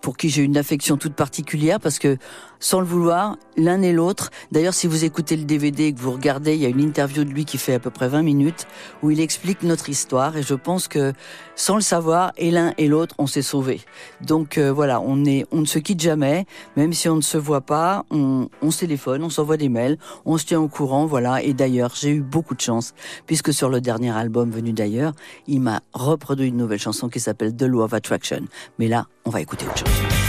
pour 0.00 0.16
qui 0.16 0.30
j'ai 0.30 0.42
une 0.42 0.56
affection 0.56 0.96
toute 0.96 1.14
particulière 1.14 1.80
parce 1.80 1.98
que 1.98 2.16
sans 2.60 2.80
le 2.80 2.86
vouloir, 2.86 3.36
l'un 3.56 3.82
et 3.82 3.92
l'autre. 3.92 4.30
D'ailleurs, 4.52 4.74
si 4.74 4.86
vous 4.86 5.04
écoutez 5.04 5.36
le 5.36 5.44
DVD 5.44 5.84
et 5.84 5.92
que 5.92 6.00
vous 6.00 6.12
regardez, 6.12 6.54
il 6.54 6.60
y 6.60 6.66
a 6.66 6.68
une 6.68 6.80
interview 6.80 7.24
de 7.24 7.30
lui 7.30 7.44
qui 7.44 7.58
fait 7.58 7.74
à 7.74 7.78
peu 7.78 7.90
près 7.90 8.08
20 8.08 8.22
minutes 8.22 8.66
où 9.02 9.10
il 9.10 9.20
explique 9.20 9.62
notre 9.62 9.88
histoire 9.88 10.36
et 10.36 10.42
je 10.42 10.54
pense 10.54 10.88
que 10.88 11.12
sans 11.54 11.74
le 11.74 11.80
savoir, 11.80 12.32
et 12.36 12.50
l'un 12.50 12.72
et 12.78 12.86
l'autre, 12.86 13.14
on 13.18 13.26
s'est 13.26 13.42
sauvés. 13.42 13.80
Donc 14.20 14.58
euh, 14.58 14.72
voilà, 14.72 15.00
on 15.00 15.24
est, 15.24 15.44
on 15.50 15.60
ne 15.60 15.66
se 15.66 15.80
quitte 15.80 16.00
jamais, 16.00 16.46
même 16.76 16.92
si 16.92 17.08
on 17.08 17.16
ne 17.16 17.20
se 17.20 17.36
voit 17.36 17.60
pas, 17.60 17.97
on, 18.10 18.48
se 18.70 18.80
téléphone, 18.80 19.22
on 19.22 19.30
s'envoie 19.30 19.56
des 19.56 19.68
mails, 19.68 19.98
on 20.24 20.38
se 20.38 20.46
tient 20.46 20.60
au 20.60 20.68
courant, 20.68 21.06
voilà. 21.06 21.42
Et 21.42 21.52
d'ailleurs, 21.52 21.92
j'ai 21.94 22.10
eu 22.10 22.20
beaucoup 22.20 22.54
de 22.54 22.60
chance 22.60 22.94
puisque 23.26 23.52
sur 23.52 23.68
le 23.68 23.80
dernier 23.80 24.10
album 24.10 24.50
venu 24.50 24.72
d'ailleurs, 24.72 25.12
il 25.46 25.60
m'a 25.60 25.80
reproduit 25.92 26.48
une 26.48 26.56
nouvelle 26.56 26.78
chanson 26.78 27.08
qui 27.08 27.20
s'appelle 27.20 27.54
The 27.54 27.62
Law 27.62 27.82
of 27.82 27.94
Attraction. 27.94 28.42
Mais 28.78 28.88
là, 28.88 29.06
on 29.24 29.30
va 29.30 29.40
écouter 29.40 29.66
autre 29.66 29.78
chose. 29.78 30.27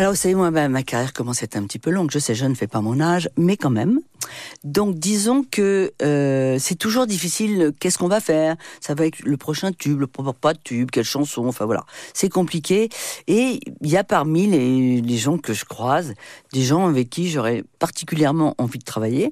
Alors, 0.00 0.12
vous 0.12 0.16
savez, 0.16 0.34
moi, 0.34 0.50
ma 0.50 0.82
carrière 0.82 1.12
commence 1.12 1.42
à 1.42 1.44
être 1.44 1.56
un 1.56 1.64
petit 1.64 1.78
peu 1.78 1.90
longue. 1.90 2.10
Je 2.10 2.18
sais, 2.18 2.34
je 2.34 2.46
ne 2.46 2.54
fais 2.54 2.66
pas 2.66 2.80
mon 2.80 3.02
âge, 3.02 3.28
mais 3.36 3.58
quand 3.58 3.68
même. 3.68 4.00
Donc, 4.64 4.98
disons 4.98 5.44
que 5.44 5.92
euh, 6.02 6.56
c'est 6.58 6.74
toujours 6.74 7.06
difficile. 7.06 7.72
Qu'est-ce 7.78 7.98
qu'on 7.98 8.08
va 8.08 8.20
faire? 8.20 8.56
Ça 8.80 8.94
va 8.94 9.04
être 9.04 9.20
le 9.20 9.36
prochain 9.36 9.72
tube, 9.72 10.00
le 10.00 10.06
pas 10.06 10.54
de 10.54 10.58
tube, 10.62 10.90
quelle 10.90 11.04
chanson 11.04 11.46
Enfin 11.46 11.66
voilà, 11.66 11.84
c'est 12.14 12.30
compliqué. 12.30 12.88
Et 13.26 13.60
il 13.82 13.90
y 13.90 13.98
a 13.98 14.04
parmi 14.04 14.46
les, 14.46 15.18
gens 15.18 15.36
que 15.36 15.52
je 15.52 15.66
croise 15.66 16.14
des 16.54 16.62
gens 16.62 16.86
avec 16.86 17.10
qui 17.10 17.28
j'aurais 17.28 17.62
particulièrement 17.78 18.54
envie 18.56 18.78
de 18.78 18.84
travailler. 18.84 19.30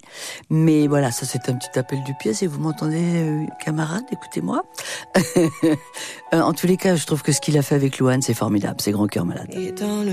Mais 0.50 0.86
voilà, 0.86 1.10
ça 1.10 1.24
c'est 1.24 1.48
un 1.48 1.54
petit 1.54 1.78
appel 1.78 2.02
du 2.04 2.12
pied. 2.20 2.34
Si 2.34 2.46
vous 2.46 2.60
m'entendez, 2.60 3.00
euh, 3.00 3.46
camarade, 3.64 4.04
écoutez-moi. 4.12 4.62
Euh, 6.34 6.42
en 6.42 6.52
tous 6.52 6.66
les 6.66 6.76
cas, 6.76 6.94
je 6.94 7.06
trouve 7.06 7.22
que 7.22 7.32
ce 7.32 7.40
qu'il 7.40 7.56
a 7.56 7.62
fait 7.62 7.74
avec 7.74 7.98
Louane, 7.98 8.20
c'est 8.20 8.34
formidable. 8.34 8.76
C'est 8.82 8.92
grand 8.92 9.06
cœur 9.06 9.24
malade. 9.24 9.48
Dans 9.78 10.02
le 10.02 10.12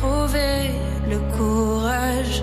pour 0.00 0.08
trouver 0.08 0.70
le 1.08 1.18
courage. 1.36 2.42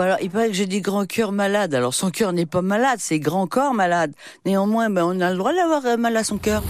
Bon, 0.00 0.04
alors, 0.06 0.16
il 0.22 0.30
paraît 0.30 0.48
que 0.48 0.54
j'ai 0.54 0.64
dit 0.64 0.80
grand 0.80 1.04
cœur 1.04 1.30
malade. 1.30 1.74
Alors, 1.74 1.92
son 1.92 2.10
cœur 2.10 2.32
n'est 2.32 2.46
pas 2.46 2.62
malade, 2.62 3.00
c'est 3.00 3.18
grand 3.18 3.46
corps 3.46 3.74
malade. 3.74 4.14
Néanmoins, 4.46 4.88
ben, 4.88 5.04
on 5.04 5.20
a 5.20 5.30
le 5.30 5.36
droit 5.36 5.52
d'avoir 5.52 5.84
euh, 5.84 5.98
mal 5.98 6.16
à 6.16 6.24
son 6.24 6.38
cœur. 6.38 6.62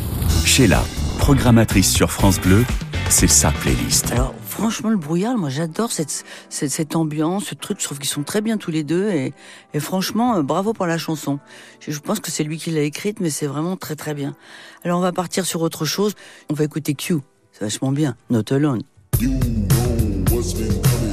Sheila, 0.45 0.83
programmatrice 1.21 1.93
sur 1.93 2.11
France 2.11 2.41
Bleu, 2.41 2.65
c'est 3.09 3.29
sa 3.29 3.53
playlist. 3.53 4.11
Alors, 4.11 4.35
franchement, 4.49 4.91
le 4.91 4.97
brouillard, 4.97 5.39
moi, 5.39 5.49
j'adore 5.49 5.93
cette, 5.93 6.25
cette, 6.49 6.73
cette 6.73 6.97
ambiance, 6.97 7.45
ce 7.45 7.55
truc. 7.55 7.79
Je 7.79 7.85
trouve 7.85 8.01
qu'ils 8.01 8.09
sont 8.09 8.25
très 8.25 8.41
bien 8.41 8.57
tous 8.57 8.73
les 8.73 8.83
deux. 8.83 9.09
Et, 9.11 9.33
et 9.75 9.79
franchement, 9.79 10.35
euh, 10.35 10.43
bravo 10.43 10.73
pour 10.73 10.87
la 10.87 10.99
chanson. 10.99 11.39
Je, 11.79 11.93
je 11.93 12.01
pense 12.01 12.19
que 12.19 12.33
c'est 12.33 12.43
lui 12.43 12.59
qui 12.59 12.73
l'a 12.73 12.81
écrite, 12.81 13.21
mais 13.21 13.31
c'est 13.31 13.47
vraiment 13.47 13.77
très, 13.77 13.95
très 13.95 14.13
bien. 14.13 14.35
Alors, 14.83 14.99
on 14.99 15.03
va 15.03 15.13
partir 15.13 15.47
sur 15.47 15.63
autre 15.63 15.85
chose. 15.85 16.15
On 16.49 16.55
va 16.55 16.65
écouter 16.65 16.95
Q. 16.95 17.19
C'est 17.53 17.63
vachement 17.63 17.93
bien. 17.93 18.17
Not 18.29 18.53
Alone. 18.53 18.83
I 20.33 21.10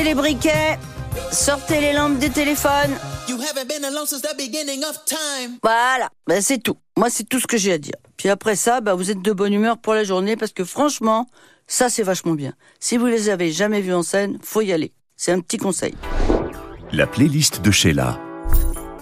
Sortez 0.00 0.14
les 0.14 0.14
briquets, 0.14 0.78
sortez 1.30 1.80
les 1.82 1.92
lampes 1.92 2.18
des 2.18 2.30
téléphones. 2.30 2.96
You 3.28 3.36
haven't 3.36 3.68
been 3.68 3.84
alone 3.84 4.06
since 4.06 4.22
the 4.22 4.34
beginning 4.34 4.82
of 4.82 5.04
time. 5.04 5.58
Voilà, 5.62 6.08
ben, 6.26 6.40
c'est 6.40 6.56
tout. 6.56 6.78
Moi, 6.96 7.10
c'est 7.10 7.28
tout 7.28 7.38
ce 7.38 7.46
que 7.46 7.58
j'ai 7.58 7.74
à 7.74 7.76
dire. 7.76 7.96
Puis 8.16 8.30
après 8.30 8.56
ça, 8.56 8.80
ben, 8.80 8.94
vous 8.94 9.10
êtes 9.10 9.20
de 9.20 9.32
bonne 9.32 9.52
humeur 9.52 9.76
pour 9.76 9.92
la 9.92 10.02
journée 10.02 10.36
parce 10.36 10.52
que 10.52 10.64
franchement, 10.64 11.26
ça, 11.66 11.90
c'est 11.90 12.02
vachement 12.02 12.32
bien. 12.32 12.54
Si 12.78 12.96
vous 12.96 13.04
les 13.04 13.28
avez 13.28 13.52
jamais 13.52 13.82
vus 13.82 13.92
en 13.92 14.02
scène, 14.02 14.38
faut 14.42 14.62
y 14.62 14.72
aller. 14.72 14.94
C'est 15.16 15.32
un 15.32 15.40
petit 15.40 15.58
conseil. 15.58 15.94
La 16.92 17.06
playlist 17.06 17.60
de 17.60 17.70
Sheila. 17.70 18.18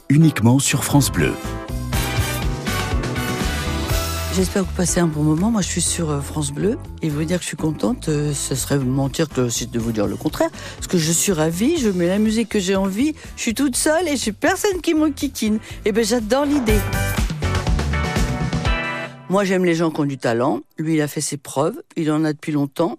Uniquement 0.09 0.59
sur 0.59 0.83
France 0.83 1.13
Bleu. 1.13 1.33
J'espère 4.35 4.62
que 4.62 4.69
vous 4.69 4.77
passez 4.77 5.01
un 5.01 5.07
bon 5.07 5.23
moment. 5.23 5.51
Moi, 5.51 5.62
je 5.62 5.69
suis 5.69 5.81
sur 5.81 6.11
euh, 6.11 6.21
France 6.21 6.53
Bleu 6.53 6.79
et 7.03 7.09
vous 7.09 7.25
dire 7.25 7.38
que 7.38 7.43
je 7.43 7.49
suis 7.49 7.57
contente, 7.57 8.09
euh, 8.09 8.33
ce 8.33 8.55
serait 8.55 8.79
mentir 8.79 9.29
que 9.29 9.49
si 9.49 9.67
de 9.67 9.79
vous 9.79 9.91
dire 9.91 10.07
le 10.07 10.17
contraire. 10.17 10.51
Parce 10.77 10.87
que 10.87 10.99
je 10.99 11.11
suis 11.11 11.33
ravie, 11.33 11.79
je 11.79 11.88
mets 11.88 12.07
la 12.07 12.19
musique 12.19 12.49
que 12.49 12.61
j'ai 12.61 12.77
envie, 12.77 13.14
je 13.37 13.43
suis 13.43 13.55
toute 13.55 13.75
seule 13.75 14.07
et 14.07 14.17
j'ai 14.17 14.33
personne 14.33 14.81
qui 14.81 14.95
m'enquiquine. 14.95 15.59
Et 15.85 15.93
ben, 15.93 16.05
j'adore 16.05 16.45
l'idée. 16.45 16.79
Moi, 19.29 19.45
j'aime 19.45 19.64
les 19.64 19.75
gens 19.75 19.91
qui 19.91 20.01
ont 20.01 20.05
du 20.05 20.19
talent. 20.19 20.61
Lui, 20.79 20.95
il 20.95 21.01
a 21.01 21.09
fait 21.09 21.21
ses 21.21 21.37
preuves. 21.37 21.83
Il 21.97 22.11
en 22.12 22.25
a 22.25 22.33
depuis 22.33 22.53
longtemps. 22.53 22.99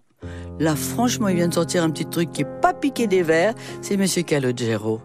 Là, 0.59 0.75
franchement, 0.75 1.29
il 1.29 1.37
vient 1.37 1.47
de 1.47 1.53
sortir 1.53 1.83
un 1.83 1.89
petit 1.89 2.05
truc 2.05 2.31
qui 2.31 2.41
est 2.41 2.61
pas 2.61 2.73
piqué 2.73 3.07
des 3.07 3.23
verres. 3.23 3.53
C'est 3.81 3.97
Monsieur 3.97 4.23
Calogero. 4.23 5.01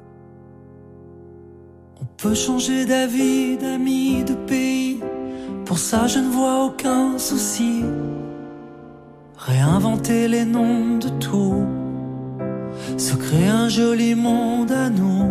On 2.00 2.04
peut 2.04 2.34
changer 2.34 2.84
d'avis, 2.86 3.56
d'amis, 3.56 4.24
de 4.24 4.34
pays. 4.34 5.00
Pour 5.64 5.78
ça, 5.78 6.06
je 6.06 6.18
ne 6.18 6.28
vois 6.28 6.64
aucun 6.64 7.18
souci. 7.18 7.84
Réinventer 9.38 10.28
les 10.28 10.44
noms 10.44 10.98
de 10.98 11.08
tout. 11.08 11.66
Se 12.98 13.14
créer 13.16 13.48
un 13.48 13.68
joli 13.68 14.14
monde 14.14 14.72
à 14.72 14.90
nous. 14.90 15.30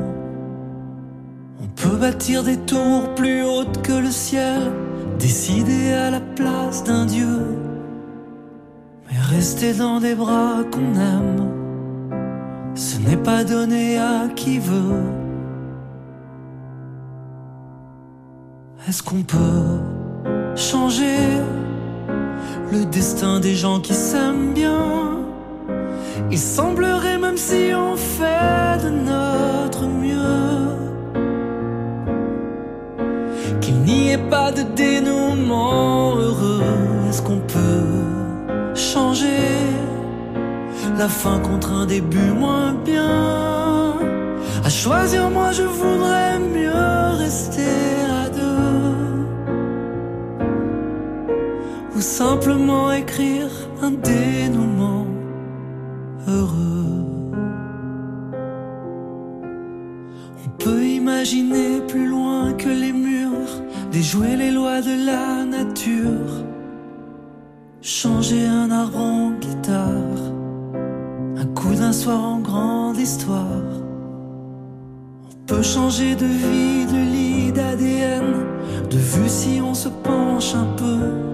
On 1.62 1.68
peut 1.76 1.98
bâtir 1.98 2.44
des 2.44 2.58
tours 2.58 3.14
plus 3.16 3.44
hautes 3.44 3.82
que 3.84 3.94
le 3.94 4.10
ciel. 4.10 4.72
Décider 5.20 5.94
à 5.94 6.10
la 6.10 6.20
place 6.20 6.84
d'un 6.84 7.06
dieu. 7.06 7.40
Mais 9.10 9.20
rester 9.20 9.74
dans 9.74 10.00
des 10.00 10.16
bras 10.16 10.64
qu'on 10.72 10.96
aime. 11.00 11.50
Ce 12.76 12.98
n'est 12.98 13.18
pas 13.18 13.44
donné 13.44 14.00
à 14.00 14.28
qui 14.36 14.58
veut. 14.58 15.04
Est-ce 18.88 19.02
qu'on 19.04 19.22
peut 19.22 19.80
changer 20.56 21.42
le 22.72 22.86
destin 22.86 23.40
des 23.40 23.56
gens 23.56 23.80
qui 23.80 23.94
s'aiment 23.94 24.54
bien 24.54 25.18
Il 26.32 26.38
semblerait 26.38 27.18
même 27.18 27.38
si 27.38 27.72
on 27.76 27.96
fait 27.96 28.84
de 28.84 28.90
notre 28.90 29.86
mieux 29.86 30.74
qu'il 33.62 33.76
n'y 33.82 34.12
ait 34.12 34.30
pas 34.30 34.52
de 34.52 34.64
dénouement 34.76 36.16
heureux. 36.16 36.64
Est-ce 37.10 37.22
qu'on 37.22 37.40
peut 37.40 38.76
changer 38.76 39.48
la 40.98 41.08
fin 41.08 41.40
contre 41.40 41.72
un 41.72 41.86
début 41.86 42.32
moins 42.44 42.74
bien? 42.86 43.94
À 44.66 44.70
choisir, 44.70 45.30
moi 45.30 45.52
je 45.52 45.64
voudrais 45.64 46.40
mieux 46.40 47.18
rester 47.18 48.13
simplement 52.04 52.92
écrire 52.92 53.50
un 53.82 53.92
dénouement 53.92 55.08
heureux. 56.28 57.06
On 60.46 60.50
peut 60.60 60.84
imaginer 60.84 61.80
plus 61.88 62.08
loin 62.08 62.54
que 62.54 62.68
les 62.68 62.92
murs, 62.92 63.54
déjouer 63.92 64.36
les 64.36 64.52
lois 64.52 64.82
de 64.82 65.06
la 65.06 65.46
nature, 65.46 66.44
changer 67.82 68.46
un 68.48 68.70
arbre 68.70 68.98
en 68.98 69.32
guitare, 69.32 70.22
un 71.38 71.46
coup 71.56 71.74
d'un 71.74 71.94
soir 71.94 72.22
en 72.22 72.40
grande 72.40 72.98
histoire. 72.98 73.72
On 75.32 75.46
peut 75.48 75.64
changer 75.64 76.16
de 76.16 76.26
vie, 76.26 76.86
de 76.86 77.02
lit, 77.14 77.52
d'ADN, 77.54 78.30
de 78.90 78.98
vue 78.98 79.30
si 79.30 79.62
on 79.62 79.74
se 79.74 79.90
penche 79.90 80.54
un 80.54 80.68
peu 80.76 81.33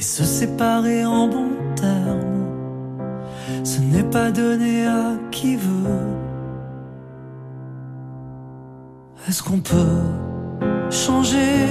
mais 0.00 0.04
se 0.04 0.24
séparer 0.24 1.04
en 1.04 1.28
bons 1.28 1.58
termes, 1.76 2.46
ce 3.62 3.80
n'est 3.80 4.10
pas 4.10 4.30
donné 4.30 4.86
à 4.86 5.18
qui 5.30 5.56
veut. 5.56 6.08
Est-ce 9.28 9.42
qu'on 9.42 9.60
peut 9.60 10.00
changer 10.88 11.66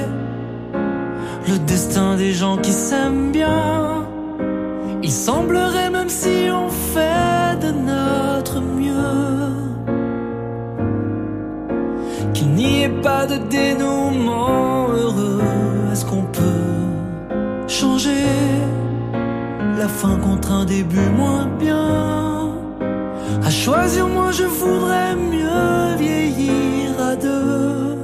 le 1.47 1.57
destin 1.65 2.17
des 2.17 2.33
gens 2.33 2.57
qui 2.57 2.71
s'aiment 2.71 3.31
bien? 3.31 4.05
Il 5.01 5.11
semblerait 5.11 5.89
même 5.89 6.09
si 6.09 6.49
on 6.51 6.69
fait 6.69 7.57
de 7.65 7.71
notre 7.71 8.61
mieux 8.61 9.55
qu'il 12.35 12.49
n'y 12.51 12.83
ait 12.83 13.01
pas 13.01 13.25
de 13.25 13.37
dénouement 13.49 14.87
heureux. 14.89 15.78
Changer 17.79 18.27
la 19.77 19.87
fin 19.87 20.17
contre 20.17 20.51
un 20.51 20.65
début 20.65 21.09
moins 21.15 21.47
bien. 21.57 22.51
À 23.41 23.49
choisir, 23.49 24.05
moi 24.05 24.31
je 24.31 24.43
voudrais 24.43 25.15
mieux 25.15 25.95
vieillir 25.97 26.89
à 26.99 27.15
deux. 27.15 27.95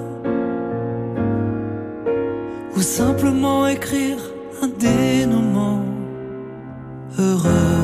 Ou 2.77 2.81
simplement 2.81 3.67
écrire 3.67 4.19
un 4.61 4.69
dénouement 4.79 5.83
heureux. 7.19 7.74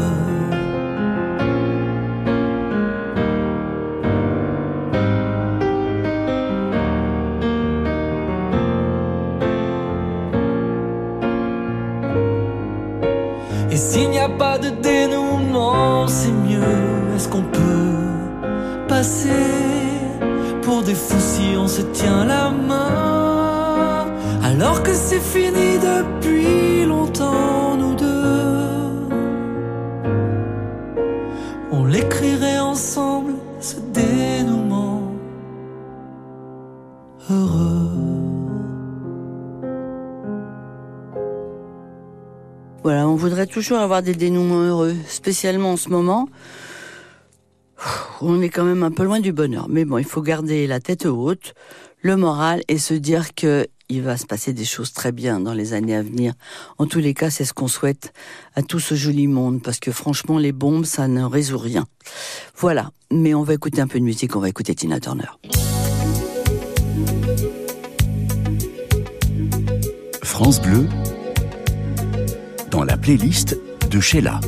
Toujours 43.62 43.78
avoir 43.78 44.02
des 44.02 44.15
dénouements 44.15 44.63
heureux, 44.63 44.95
spécialement 45.08 45.74
en 45.74 45.78
ce 45.78 45.89
moment. 45.89 46.28
On 48.19 48.41
est 48.41 48.50
quand 48.50 48.63
même 48.63 48.82
un 48.82 48.89
peu 48.89 49.04
loin 49.04 49.19
du 49.19 49.34
bonheur. 49.34 49.67
Mais 49.69 49.86
bon, 49.86 50.00
il 50.00 50.04
faut 50.04 50.24
garder 50.24 50.65
la 50.65 50.80
tête 50.80 51.06
haute, 51.06 51.54
le 52.02 52.17
moral 52.17 52.63
et 52.67 52.80
se 52.80 52.95
dire 52.95 53.36
que 53.36 53.68
il 53.88 54.01
va 54.01 54.18
se 54.18 54.26
passer 54.26 54.53
des 54.53 54.66
choses 54.66 54.93
très 54.93 55.12
bien 55.12 55.39
dans 55.39 55.53
les 55.53 55.74
années 55.74 55.95
à 55.95 56.01
venir. 56.01 56.34
En 56.80 56.88
tous 56.88 56.97
les 56.97 57.14
cas, 57.14 57.30
c'est 57.30 57.45
ce 57.45 57.53
qu'on 57.53 57.68
souhaite 57.68 58.14
à 58.55 58.64
tout 58.64 58.80
ce 58.80 58.95
joli 58.95 59.28
monde, 59.28 59.62
parce 59.62 59.80
que 59.80 59.91
franchement, 59.91 60.39
les 60.39 60.53
bombes, 60.53 60.86
ça 60.86 61.07
ne 61.07 61.24
résout 61.24 61.59
rien. 61.59 61.86
Voilà. 62.57 62.89
Mais 63.12 63.36
on 63.36 63.43
va 63.43 63.53
écouter 63.53 63.80
un 63.80 63.88
peu 63.88 63.99
de 63.99 64.05
musique, 64.05 64.36
on 64.36 64.39
va 64.39 64.49
écouter 64.49 64.74
Tina 64.74 64.99
Turner. 64.99 65.26
France 70.24 70.59
Bleu, 70.62 70.88
dans 72.72 72.84
la 72.84 72.97
playlist 72.97 73.57
de 73.89 73.99
Sheila. 73.99 74.39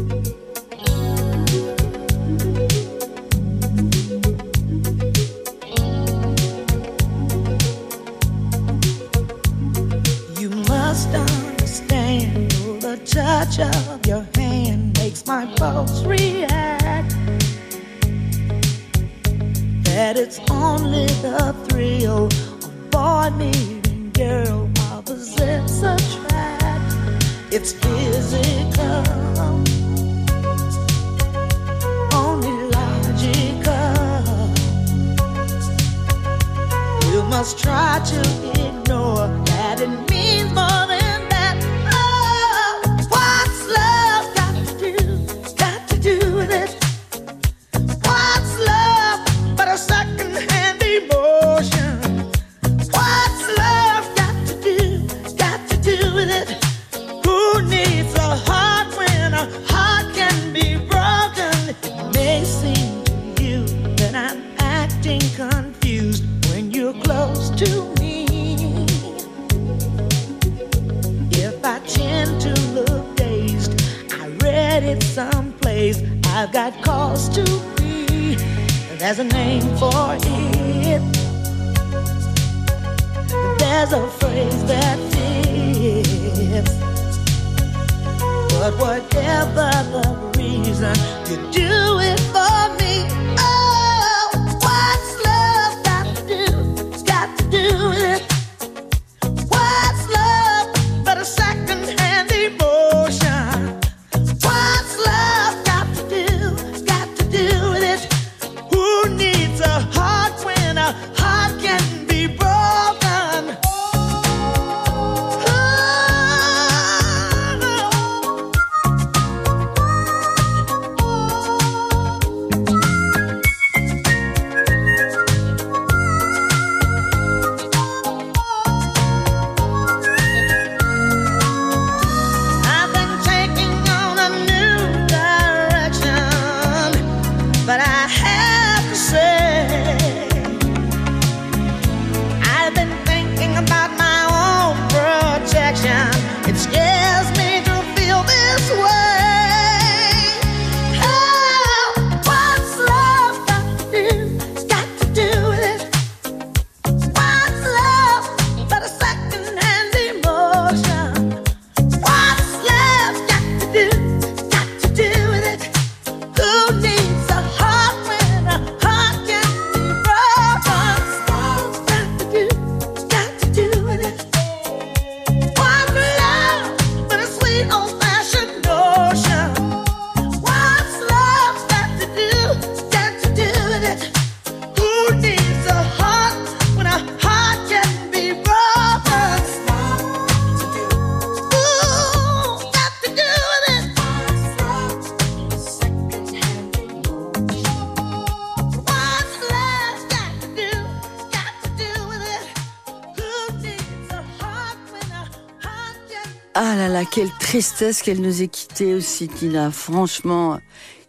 Tristesse 207.53 208.01
qu'elle 208.01 208.19
nous 208.19 208.41
ait 208.41 208.47
quittés 208.47 208.95
aussi, 208.95 209.27
Tina. 209.27 209.69
Franchement, 209.69 210.59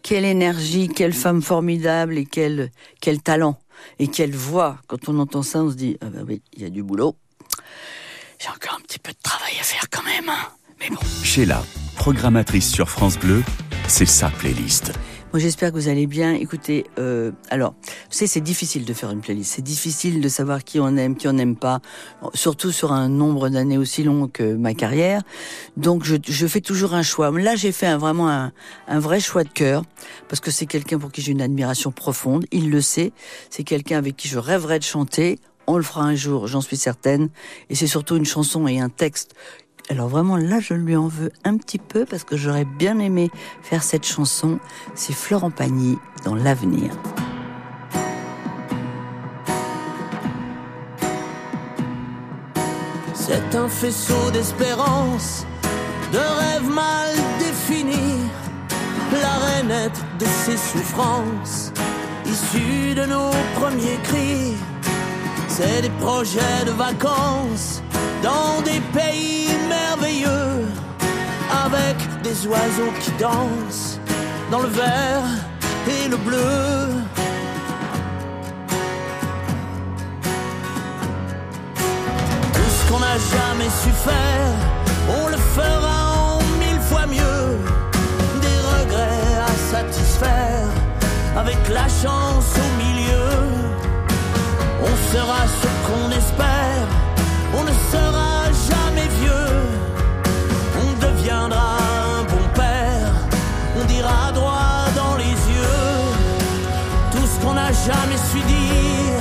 quelle 0.03 0.27
énergie, 0.27 0.89
quelle 0.89 1.15
femme 1.15 1.41
formidable 1.41 2.19
et 2.19 2.27
quel, 2.27 2.71
quel 3.01 3.23
talent 3.23 3.59
et 3.99 4.09
quelle 4.09 4.37
voix. 4.37 4.77
Quand 4.87 5.09
on 5.09 5.19
entend 5.21 5.43
ça, 5.43 5.61
on 5.61 5.71
se 5.71 5.75
dit, 5.75 5.97
ah 6.03 6.11
bah 6.13 6.19
oui, 6.29 6.43
il 6.53 6.61
y 6.61 6.67
a 6.67 6.69
du 6.69 6.83
boulot. 6.83 7.17
J'ai 8.39 8.51
encore 8.51 8.79
un 8.79 8.83
petit 8.83 8.99
peu 8.99 9.13
de 9.13 9.19
travail 9.23 9.55
à 9.59 9.63
faire 9.63 9.87
quand 9.91 10.03
même. 10.03 10.29
hein. 10.29 10.51
Mais 10.81 10.91
bon. 10.91 11.01
Sheila, 11.23 11.65
programmatrice 11.97 12.71
sur 12.71 12.91
France 12.91 13.19
Bleu, 13.19 13.43
c'est 13.89 14.05
sa 14.05 14.29
playlist. 14.29 14.93
Moi, 15.35 15.41
j'espère 15.41 15.73
que 15.73 15.75
vous 15.75 15.89
allez 15.89 16.07
bien. 16.07 16.33
Écoutez, 16.35 16.87
euh, 16.97 17.33
alors, 17.51 17.75
vous 17.83 18.13
savez, 18.13 18.29
c'est 18.29 18.41
difficile 18.41 18.85
de 18.85 18.93
faire 18.93 19.11
une 19.11 19.21
playlist. 19.21 19.55
C'est 19.57 19.63
difficile 19.63 20.21
de 20.21 20.29
savoir 20.29 20.63
qui 20.63 20.79
on 20.79 20.97
aime, 20.97 21.17
qui 21.17 21.27
on 21.27 21.33
n'aime 21.33 21.57
pas, 21.57 21.81
surtout 22.35 22.71
sur 22.71 22.93
un 22.93 23.09
nombre 23.09 23.49
d'années 23.49 23.77
aussi 23.77 24.05
long 24.05 24.29
que 24.29 24.55
ma 24.55 24.75
carrière. 24.75 25.23
Donc, 25.77 26.05
je, 26.05 26.15
je 26.25 26.47
fais 26.47 26.61
toujours 26.61 26.95
un 26.95 27.03
choix. 27.03 27.33
Là, 27.33 27.57
j'ai 27.57 27.73
fait 27.73 27.89
un, 27.89 27.99
vraiment 27.99 28.31
un, 28.31 28.53
un 28.87 29.01
vrai 29.01 29.19
choix 29.19 29.43
de 29.43 29.49
cœur, 29.49 29.83
parce 30.29 30.39
que 30.39 30.53
c'est 30.53 30.67
quelqu'un 30.67 31.01
pour 31.01 31.11
qui 31.11 31.21
j'ai 31.21 31.33
une 31.33 31.43
admiration 31.43 31.91
profonde. 31.91 32.47
Il 32.53 32.71
le 32.71 32.81
sait. 32.81 33.11
C'est 33.51 33.65
quelqu'un 33.65 33.99
avec 33.99 34.17
qui 34.17 34.29
je 34.29 34.39
rêverais 34.39 34.79
de 34.79 34.85
chanter. 34.85 35.41
On 35.67 35.79
le 35.79 35.83
fera 35.83 36.03
un 36.03 36.15
jour, 36.15 36.47
j'en 36.47 36.61
suis 36.61 36.77
certaine. 36.77 37.29
Et 37.71 37.75
c'est 37.75 37.89
surtout 37.89 38.15
une 38.15 38.27
chanson 38.27 38.69
et 38.69 38.79
un 38.79 38.89
texte 38.89 39.35
alors 39.91 40.09
vraiment 40.09 40.37
là, 40.37 40.61
je 40.61 40.75
lui 40.75 40.97
en 40.97 41.09
veux 41.09 41.31
un 41.45 41.57
petit 41.57 41.79
peu 41.79 42.07
parce 42.07 42.25
que 42.25 42.37
j'aurais 42.37 42.65
bien 42.65 42.99
aimé 42.99 43.31
faire 43.63 43.83
cette 43.83 44.07
chanson. 44.07 44.59
C'est 44.95 45.13
Florent 45.13 45.51
Pagny 45.51 45.99
dans 46.25 46.35
l'avenir. 46.35 46.93
C'est 53.15 53.57
un 53.57 53.69
faisceau 53.69 54.31
d'espérance, 54.33 55.47
de 56.13 56.19
rêves 56.19 56.71
mal 56.71 57.15
définis, 57.39 58.21
la 59.13 59.33
rainette 59.47 59.99
de 60.19 60.27
ses 60.27 60.57
souffrances, 60.57 61.73
issues 62.27 62.95
de 62.95 63.07
nos 63.07 63.31
premiers 63.55 63.99
cris. 64.03 64.55
C'est 65.57 65.83
des 65.83 65.91
projets 66.01 66.65
de 66.67 66.73
vacances 66.73 67.81
dans 68.25 68.61
des 68.63 68.81
pays 68.93 69.51
merveilleux, 69.69 70.67
avec 71.65 71.97
des 72.25 72.45
oiseaux 72.49 72.93
qui 73.01 73.13
dansent 73.21 74.01
dans 74.51 74.63
le 74.63 74.69
vert 74.69 75.23
et 75.87 76.09
le 76.09 76.17
bleu. 76.17 76.89
Tout 82.53 82.71
ce 82.77 82.91
qu'on 82.91 82.99
n'a 82.99 83.17
jamais 83.37 83.71
su 83.83 83.91
faire, 83.91 84.55
on 85.23 85.29
le 85.29 85.37
fera 85.37 86.35
en 86.35 86.39
mille 86.59 86.81
fois 86.81 87.07
mieux. 87.07 87.59
Des 88.43 88.59
regrets 88.75 89.37
à 89.47 89.53
satisfaire, 89.71 90.67
avec 91.37 91.59
la 91.69 91.87
chance 92.03 92.55
sera 95.15 95.43
ce 95.61 95.71
qu'on 95.87 96.11
espère. 96.11 96.87
On 97.59 97.63
ne 97.71 97.75
sera 97.93 98.33
jamais 98.71 99.09
vieux. 99.21 99.57
On 100.85 100.91
deviendra 101.07 101.69
un 102.19 102.23
bon 102.33 102.45
père. 102.61 103.13
On 103.79 103.85
dira 103.85 104.33
droit 104.33 104.87
dans 105.01 105.17
les 105.17 105.37
yeux 105.55 105.93
tout 107.13 107.27
ce 107.33 107.37
qu'on 107.43 107.55
n'a 107.55 107.71
jamais 107.89 108.21
su 108.31 108.41
dire. 108.55 109.21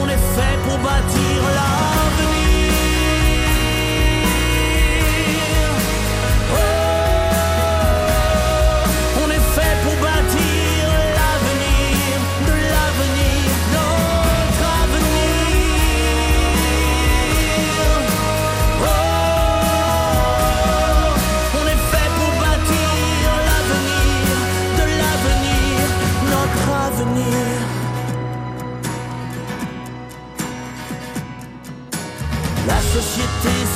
On 0.00 0.06
est 0.14 0.24
fait 0.34 0.56
pour 0.64 0.78
bâtir 0.78 1.40
l'âme. 1.56 2.07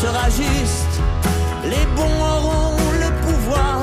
Sera 0.03 0.29
juste, 0.31 0.95
les 1.63 1.87
bons 1.95 2.19
auront 2.35 2.77
le 3.05 3.11
pouvoir, 3.25 3.83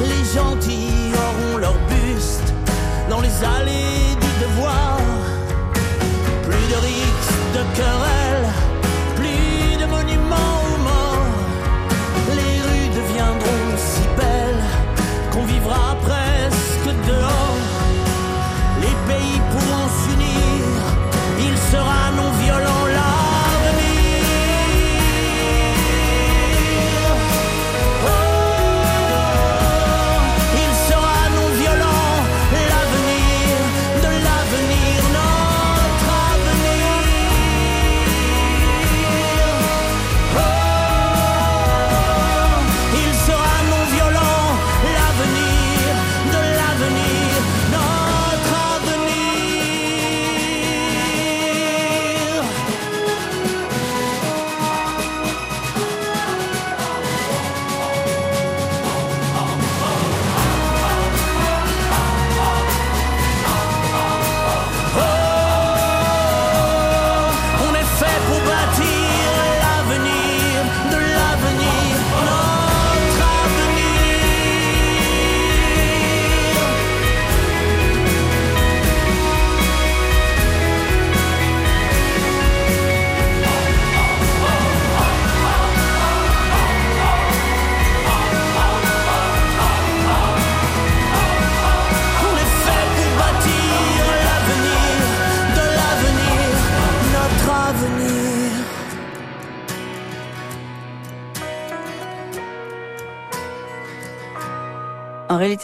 les 0.00 0.24
gentils 0.36 1.12
auront 1.24 1.58
leur 1.58 1.76
buste 1.88 2.52
dans 3.08 3.20
les 3.20 3.36
allées 3.56 4.16
du 4.24 4.32
devoir. 4.44 4.98
Plus 6.46 6.66
de 6.72 6.78
rixes, 6.88 7.34
de 7.56 7.62
querelles, 7.78 8.50
plus 9.20 9.76
de 9.80 9.86
monuments 9.96 10.56
aux 10.70 10.80
morts. 10.88 11.38
Les 12.38 12.56
rues 12.66 12.90
deviendront 13.00 13.68
si 13.76 14.02
belles 14.18 14.64
qu'on 15.30 15.44
vivra 15.44 15.89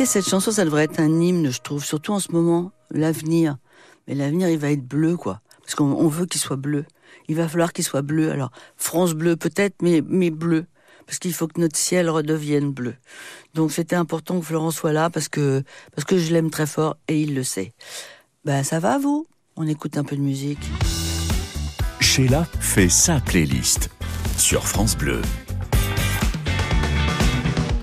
Cette 0.06 0.28
chanson, 0.28 0.52
ça 0.52 0.64
devrait 0.64 0.84
être 0.84 1.00
un 1.00 1.20
hymne, 1.20 1.50
je 1.50 1.60
trouve, 1.60 1.84
surtout 1.84 2.12
en 2.12 2.20
ce 2.20 2.30
moment, 2.30 2.70
l'avenir. 2.90 3.56
Mais 4.06 4.14
l'avenir, 4.14 4.48
il 4.48 4.56
va 4.56 4.70
être 4.70 4.86
bleu, 4.86 5.16
quoi. 5.16 5.40
Parce 5.62 5.74
qu'on 5.74 5.92
on 5.92 6.06
veut 6.06 6.26
qu'il 6.26 6.40
soit 6.40 6.56
bleu. 6.56 6.84
Il 7.28 7.34
va 7.34 7.48
falloir 7.48 7.72
qu'il 7.72 7.84
soit 7.84 8.02
bleu. 8.02 8.30
Alors, 8.30 8.50
France 8.76 9.14
bleu 9.14 9.36
peut-être, 9.36 9.74
mais, 9.82 10.02
mais 10.06 10.30
bleu. 10.30 10.66
Parce 11.06 11.18
qu'il 11.18 11.34
faut 11.34 11.48
que 11.48 11.60
notre 11.60 11.76
ciel 11.76 12.08
redevienne 12.08 12.70
bleu. 12.70 12.94
Donc, 13.52 13.72
c'était 13.72 13.96
important 13.96 14.38
que 14.38 14.46
Florent 14.46 14.70
soit 14.70 14.92
là 14.92 15.10
parce 15.10 15.28
que, 15.28 15.62
parce 15.94 16.04
que 16.04 16.18
je 16.18 16.32
l'aime 16.32 16.50
très 16.50 16.66
fort 16.66 16.96
et 17.08 17.20
il 17.20 17.34
le 17.34 17.42
sait. 17.42 17.74
Ben, 18.44 18.62
ça 18.62 18.78
va, 18.78 18.98
vous? 18.98 19.26
On 19.56 19.66
écoute 19.66 19.98
un 19.98 20.04
peu 20.04 20.16
de 20.16 20.22
musique. 20.22 20.70
Sheila 22.00 22.46
fait 22.60 22.88
sa 22.88 23.20
playlist 23.20 23.90
sur 24.38 24.66
France 24.66 24.96
Bleu. 24.96 25.20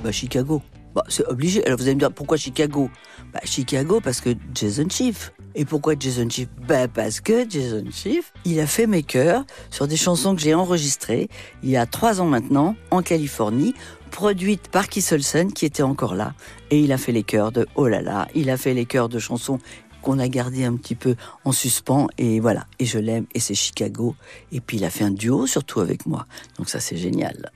Bah, 0.03 0.11
Chicago. 0.11 0.63
Bah, 0.95 1.03
c'est 1.07 1.25
obligé. 1.27 1.65
Alors 1.65 1.77
vous 1.77 1.85
allez 1.85 1.95
me 1.95 1.99
dire 1.99 2.11
pourquoi 2.11 2.37
Chicago? 2.37 2.89
Bah, 3.33 3.39
Chicago 3.43 3.99
parce 4.01 4.21
que 4.21 4.29
Jason 4.53 4.87
Chief. 4.89 5.33
Et 5.55 5.65
pourquoi 5.65 5.93
Jason 5.99 6.29
Chief 6.29 6.47
Bah, 6.67 6.87
parce 6.87 7.19
que 7.21 7.49
Jason 7.49 7.85
Chief, 7.91 8.33
il 8.45 8.59
a 8.59 8.67
fait 8.67 8.87
mes 8.87 9.03
chœurs 9.03 9.45
sur 9.69 9.87
des 9.87 9.97
chansons 9.97 10.35
que 10.35 10.41
j'ai 10.41 10.53
enregistrées 10.53 11.29
il 11.63 11.69
y 11.69 11.77
a 11.77 11.85
trois 11.85 12.21
ans 12.21 12.25
maintenant 12.25 12.75
en 12.91 13.01
Californie, 13.01 13.73
produites 14.11 14.67
par 14.67 14.87
Keith 14.87 15.11
Olsen 15.11 15.51
qui 15.53 15.65
était 15.65 15.83
encore 15.83 16.15
là. 16.15 16.33
Et 16.71 16.79
il 16.79 16.91
a 16.91 16.97
fait 16.97 17.11
les 17.11 17.23
chœurs 17.23 17.51
de 17.51 17.67
Oh 17.75 17.87
là 17.87 18.01
là, 18.01 18.27
il 18.35 18.49
a 18.49 18.57
fait 18.57 18.73
les 18.73 18.85
chœurs 18.85 19.09
de 19.09 19.19
chansons 19.19 19.59
qu'on 20.01 20.19
a 20.19 20.27
gardé 20.27 20.65
un 20.65 20.75
petit 20.75 20.95
peu 20.95 21.15
en 21.45 21.51
suspens. 21.51 22.07
Et 22.17 22.39
voilà. 22.39 22.65
Et 22.77 22.85
je 22.85 22.99
l'aime. 22.99 23.25
Et 23.33 23.39
c'est 23.39 23.55
Chicago. 23.55 24.15
Et 24.51 24.59
puis 24.59 24.77
il 24.77 24.83
a 24.83 24.89
fait 24.89 25.05
un 25.05 25.11
duo 25.11 25.47
surtout 25.47 25.79
avec 25.79 26.05
moi. 26.05 26.25
Donc 26.57 26.69
ça 26.69 26.79
c'est 26.79 26.97
génial 26.97 27.51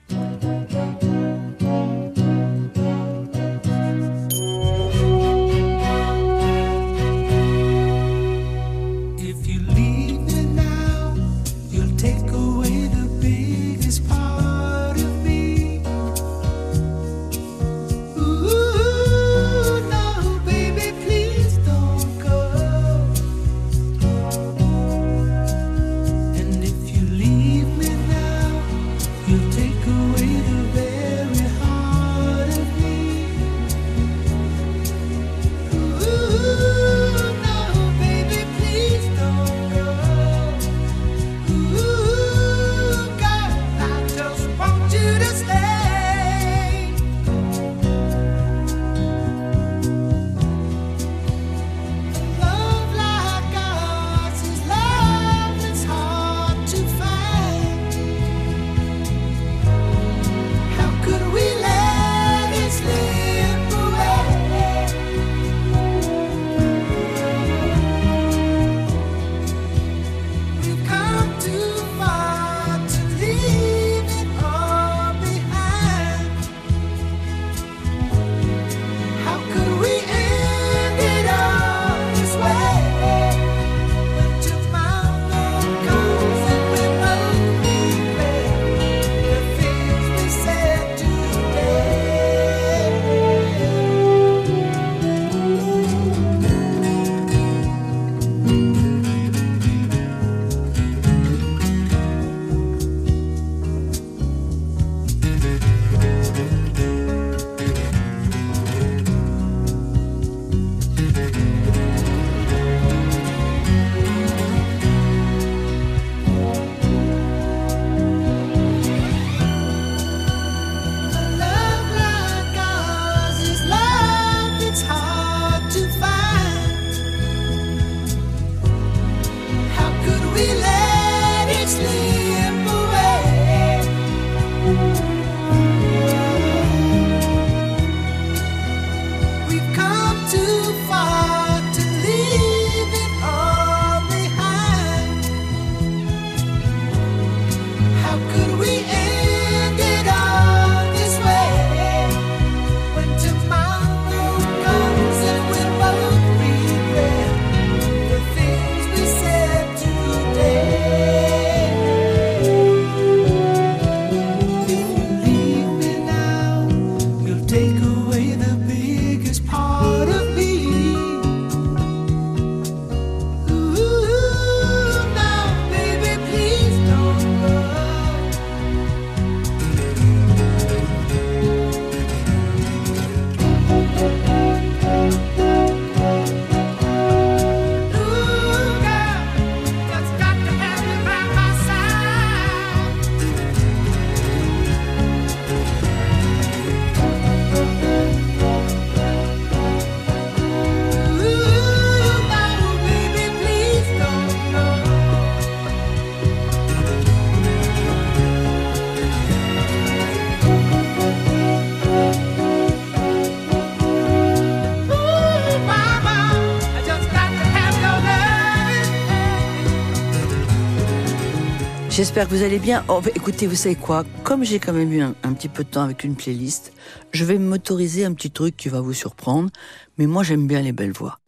J'espère 221.98 222.28
que 222.28 222.34
vous 222.36 222.44
allez 222.44 222.60
bien. 222.60 222.84
Oh, 222.88 223.00
écoutez, 223.16 223.48
vous 223.48 223.56
savez 223.56 223.74
quoi? 223.74 224.04
Comme 224.22 224.44
j'ai 224.44 224.60
quand 224.60 224.72
même 224.72 224.92
eu 224.92 225.00
un, 225.00 225.16
un 225.24 225.32
petit 225.32 225.48
peu 225.48 225.64
de 225.64 225.68
temps 225.68 225.82
avec 225.82 226.04
une 226.04 226.14
playlist, 226.14 226.72
je 227.10 227.24
vais 227.24 227.38
m'autoriser 227.38 228.04
un 228.04 228.12
petit 228.12 228.30
truc 228.30 228.56
qui 228.56 228.68
va 228.68 228.80
vous 228.80 228.92
surprendre. 228.92 229.50
Mais 229.98 230.06
moi, 230.06 230.22
j'aime 230.22 230.46
bien 230.46 230.62
les 230.62 230.70
belles 230.70 230.92
voix. 230.92 231.18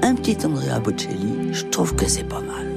Un 0.00 0.14
petit 0.14 0.36
Andrea 0.46 0.78
Bocelli, 0.78 1.52
je 1.52 1.64
trouve 1.64 1.96
que 1.96 2.06
c'est 2.06 2.22
pas 2.22 2.40
mal. 2.40 2.68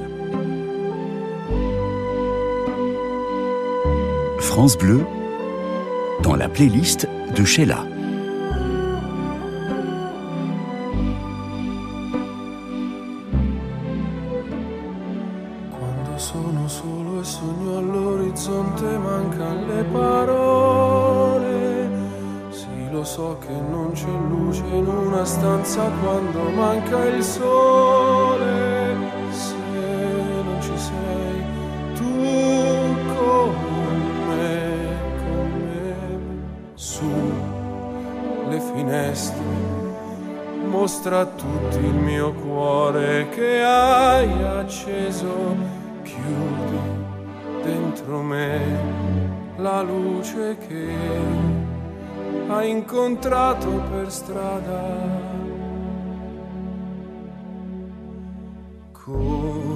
France 4.40 4.76
Bleu, 4.76 5.04
dans 6.24 6.34
la 6.34 6.48
playlist 6.48 7.06
de 7.36 7.44
Sheila. 7.44 7.86
Una 25.22 25.24
stanza 25.24 25.88
quando 26.02 26.50
manca 26.50 27.04
il 27.04 27.22
sole. 27.22 28.96
Se 29.30 29.54
non 29.54 30.60
ci 30.60 30.76
sei 30.76 31.44
tu 31.94 32.94
con 33.14 33.54
me, 34.28 34.74
con 35.22 35.50
me, 35.68 36.74
su 36.74 37.10
le 38.48 38.60
finestre 38.60 39.44
mostra 40.66 41.20
a 41.20 41.26
tutti 41.26 41.78
il 41.78 41.94
mio 41.94 42.32
cuore 42.32 43.28
che 43.28 43.62
hai 43.62 44.42
acceso, 44.42 45.54
chiudi 46.02 46.80
dentro 47.62 48.22
me 48.22 48.60
la 49.56 49.82
luce 49.82 50.56
che 50.66 51.61
hai 52.48 52.70
incontrato 52.70 53.68
per 53.90 54.10
strada. 54.10 55.30
Con 58.92 59.71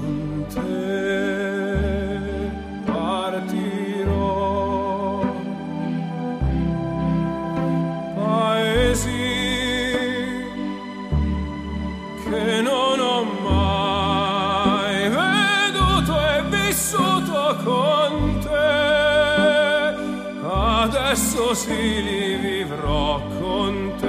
Adesso 21.19 21.55
sì 21.55 22.03
li 22.03 22.37
vivrò 22.37 23.19
con 23.39 23.95
te. 23.99 24.06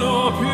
solo 0.00 0.49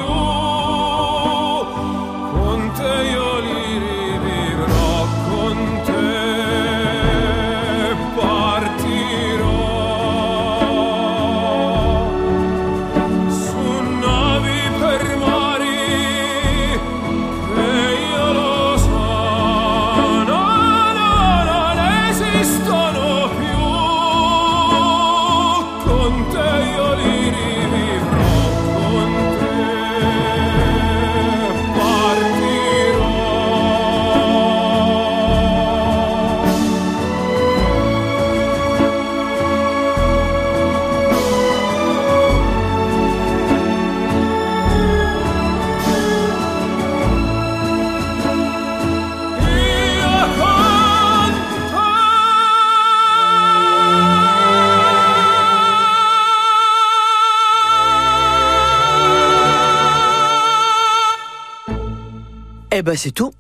ben 62.87 62.97
c'est 62.97 63.11
tout. 63.11 63.33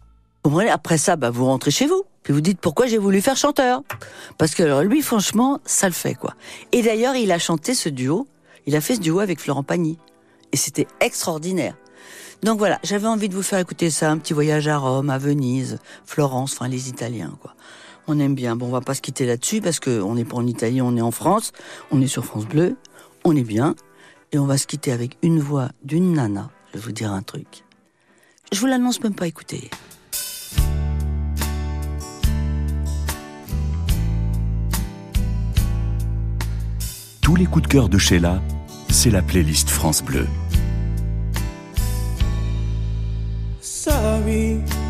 Après 0.71 0.99
ça, 0.99 1.17
bah, 1.17 1.31
vous 1.31 1.45
rentrez 1.45 1.71
chez 1.71 1.87
vous. 1.87 2.03
Puis 2.25 2.33
vous 2.33 2.41
dites 2.41 2.61
pourquoi 2.61 2.87
j'ai 2.87 2.99
voulu 2.99 3.21
faire 3.21 3.37
chanteur? 3.37 3.83
Parce 4.39 4.55
que 4.57 4.83
lui, 4.83 5.03
franchement, 5.03 5.61
ça 5.65 5.87
le 5.87 5.95
fait 5.95 6.15
quoi. 6.15 6.35
Et 6.73 6.83
d'ailleurs, 6.83 7.15
il 7.15 7.31
a 7.31 7.39
chanté 7.39 7.75
ce 7.75 7.89
duo. 7.89 8.27
Il 8.67 8.75
a 8.75 8.81
fait 8.81 8.97
ce 8.97 9.01
duo 9.01 9.21
avec 9.21 9.41
Florent 9.41 9.63
Pagny. 9.63 9.99
Et 10.51 10.57
c'était 10.57 10.89
extraordinaire. 11.01 11.77
Donc 12.43 12.59
voilà, 12.59 12.81
j'avais 12.83 13.07
envie 13.07 13.29
de 13.29 13.35
vous 13.35 13.43
faire 13.43 13.61
écouter 13.61 13.89
ça, 13.91 14.11
un 14.11 14.19
petit 14.19 14.33
voyage 14.33 14.67
à 14.67 14.79
Rome, 14.79 15.11
à 15.11 15.19
Venise, 15.19 15.79
Florence, 16.05 16.55
enfin 16.55 16.69
les 16.69 16.89
Italiens 16.89 17.37
quoi. 17.41 17.55
On 18.09 18.19
aime 18.19 18.35
bien. 18.35 18.57
Bon, 18.57 18.67
on 18.67 18.71
va 18.71 18.81
pas 18.81 18.95
se 18.95 19.01
quitter 19.01 19.27
là-dessus 19.27 19.61
parce 19.61 19.79
que 19.79 20.01
on 20.03 20.15
n'est 20.15 20.25
pas 20.25 20.37
en 20.37 20.47
Italie, 20.47 20.83
on 20.83 20.97
est 20.97 21.01
en 21.01 21.13
France, 21.13 21.53
on 21.91 22.03
est 22.03 22.09
sur 22.09 22.25
France 22.25 22.47
Bleu, 22.47 22.77
on 23.25 23.35
est 23.37 23.45
bien, 23.45 23.75
et 24.33 24.39
on 24.39 24.47
va 24.47 24.59
se 24.59 24.67
quitter 24.67 24.91
avec 24.93 25.17
une 25.23 25.41
voix 25.41 25.69
d'une 25.85 26.13
nana. 26.13 26.51
Je 26.73 26.79
vais 26.79 26.85
vous 26.85 26.93
dire 26.93 27.13
un 27.13 27.23
truc. 27.23 27.66
Je 28.53 28.61
vous 28.61 28.67
l'annonce 28.67 29.03
même 29.03 29.15
pas, 29.15 29.27
écoutez. 29.27 29.71
Tous 37.21 37.37
les 37.37 37.47
coups 37.47 37.63
de 37.65 37.69
cœur 37.69 37.89
de 37.89 37.99
Sheila, 37.99 38.41
c'est 38.89 39.11
la 39.11 39.23
playlist 39.23 39.69
France 39.69 40.03
Bleu. 40.03 40.27
sorry. 43.87 44.86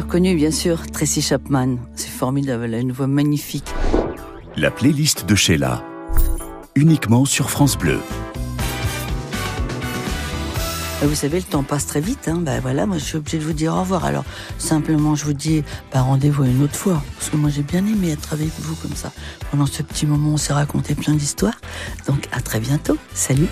Reconnu, 0.00 0.34
bien 0.34 0.50
sûr, 0.50 0.90
Tracy 0.90 1.22
Chapman. 1.22 1.76
C'est 1.94 2.10
formidable, 2.10 2.64
elle 2.64 2.74
a 2.74 2.78
une 2.78 2.92
voix 2.92 3.06
magnifique. 3.06 3.68
La 4.56 4.70
playlist 4.70 5.26
de 5.26 5.34
Sheila, 5.34 5.84
uniquement 6.74 7.24
sur 7.24 7.50
France 7.50 7.78
Bleu. 7.78 7.98
Bah, 11.00 11.06
Vous 11.06 11.14
savez, 11.14 11.38
le 11.38 11.44
temps 11.44 11.62
passe 11.62 11.86
très 11.86 12.00
vite. 12.00 12.28
Hein. 12.28 12.38
Bah, 12.40 12.60
voilà, 12.60 12.86
moi, 12.86 12.98
je 12.98 13.04
suis 13.04 13.16
obligée 13.16 13.38
de 13.38 13.44
vous 13.44 13.52
dire 13.52 13.74
au 13.74 13.80
revoir. 13.80 14.04
Alors, 14.04 14.24
simplement, 14.58 15.14
je 15.14 15.24
vous 15.24 15.32
dis 15.32 15.62
bah, 15.92 16.02
rendez-vous 16.02 16.44
une 16.44 16.62
autre 16.62 16.76
fois. 16.76 17.02
Parce 17.18 17.30
que 17.30 17.36
moi, 17.36 17.50
j'ai 17.50 17.62
bien 17.62 17.86
aimé 17.86 18.10
être 18.10 18.32
avec 18.32 18.50
vous 18.58 18.74
comme 18.76 18.96
ça. 18.96 19.12
Pendant 19.50 19.66
ce 19.66 19.82
petit 19.82 20.06
moment, 20.06 20.30
on 20.30 20.36
s'est 20.36 20.52
raconté 20.52 20.94
plein 20.94 21.14
d'histoires. 21.14 21.60
Donc, 22.06 22.28
à 22.32 22.40
très 22.40 22.60
bientôt. 22.60 22.96
Salut. 23.12 23.48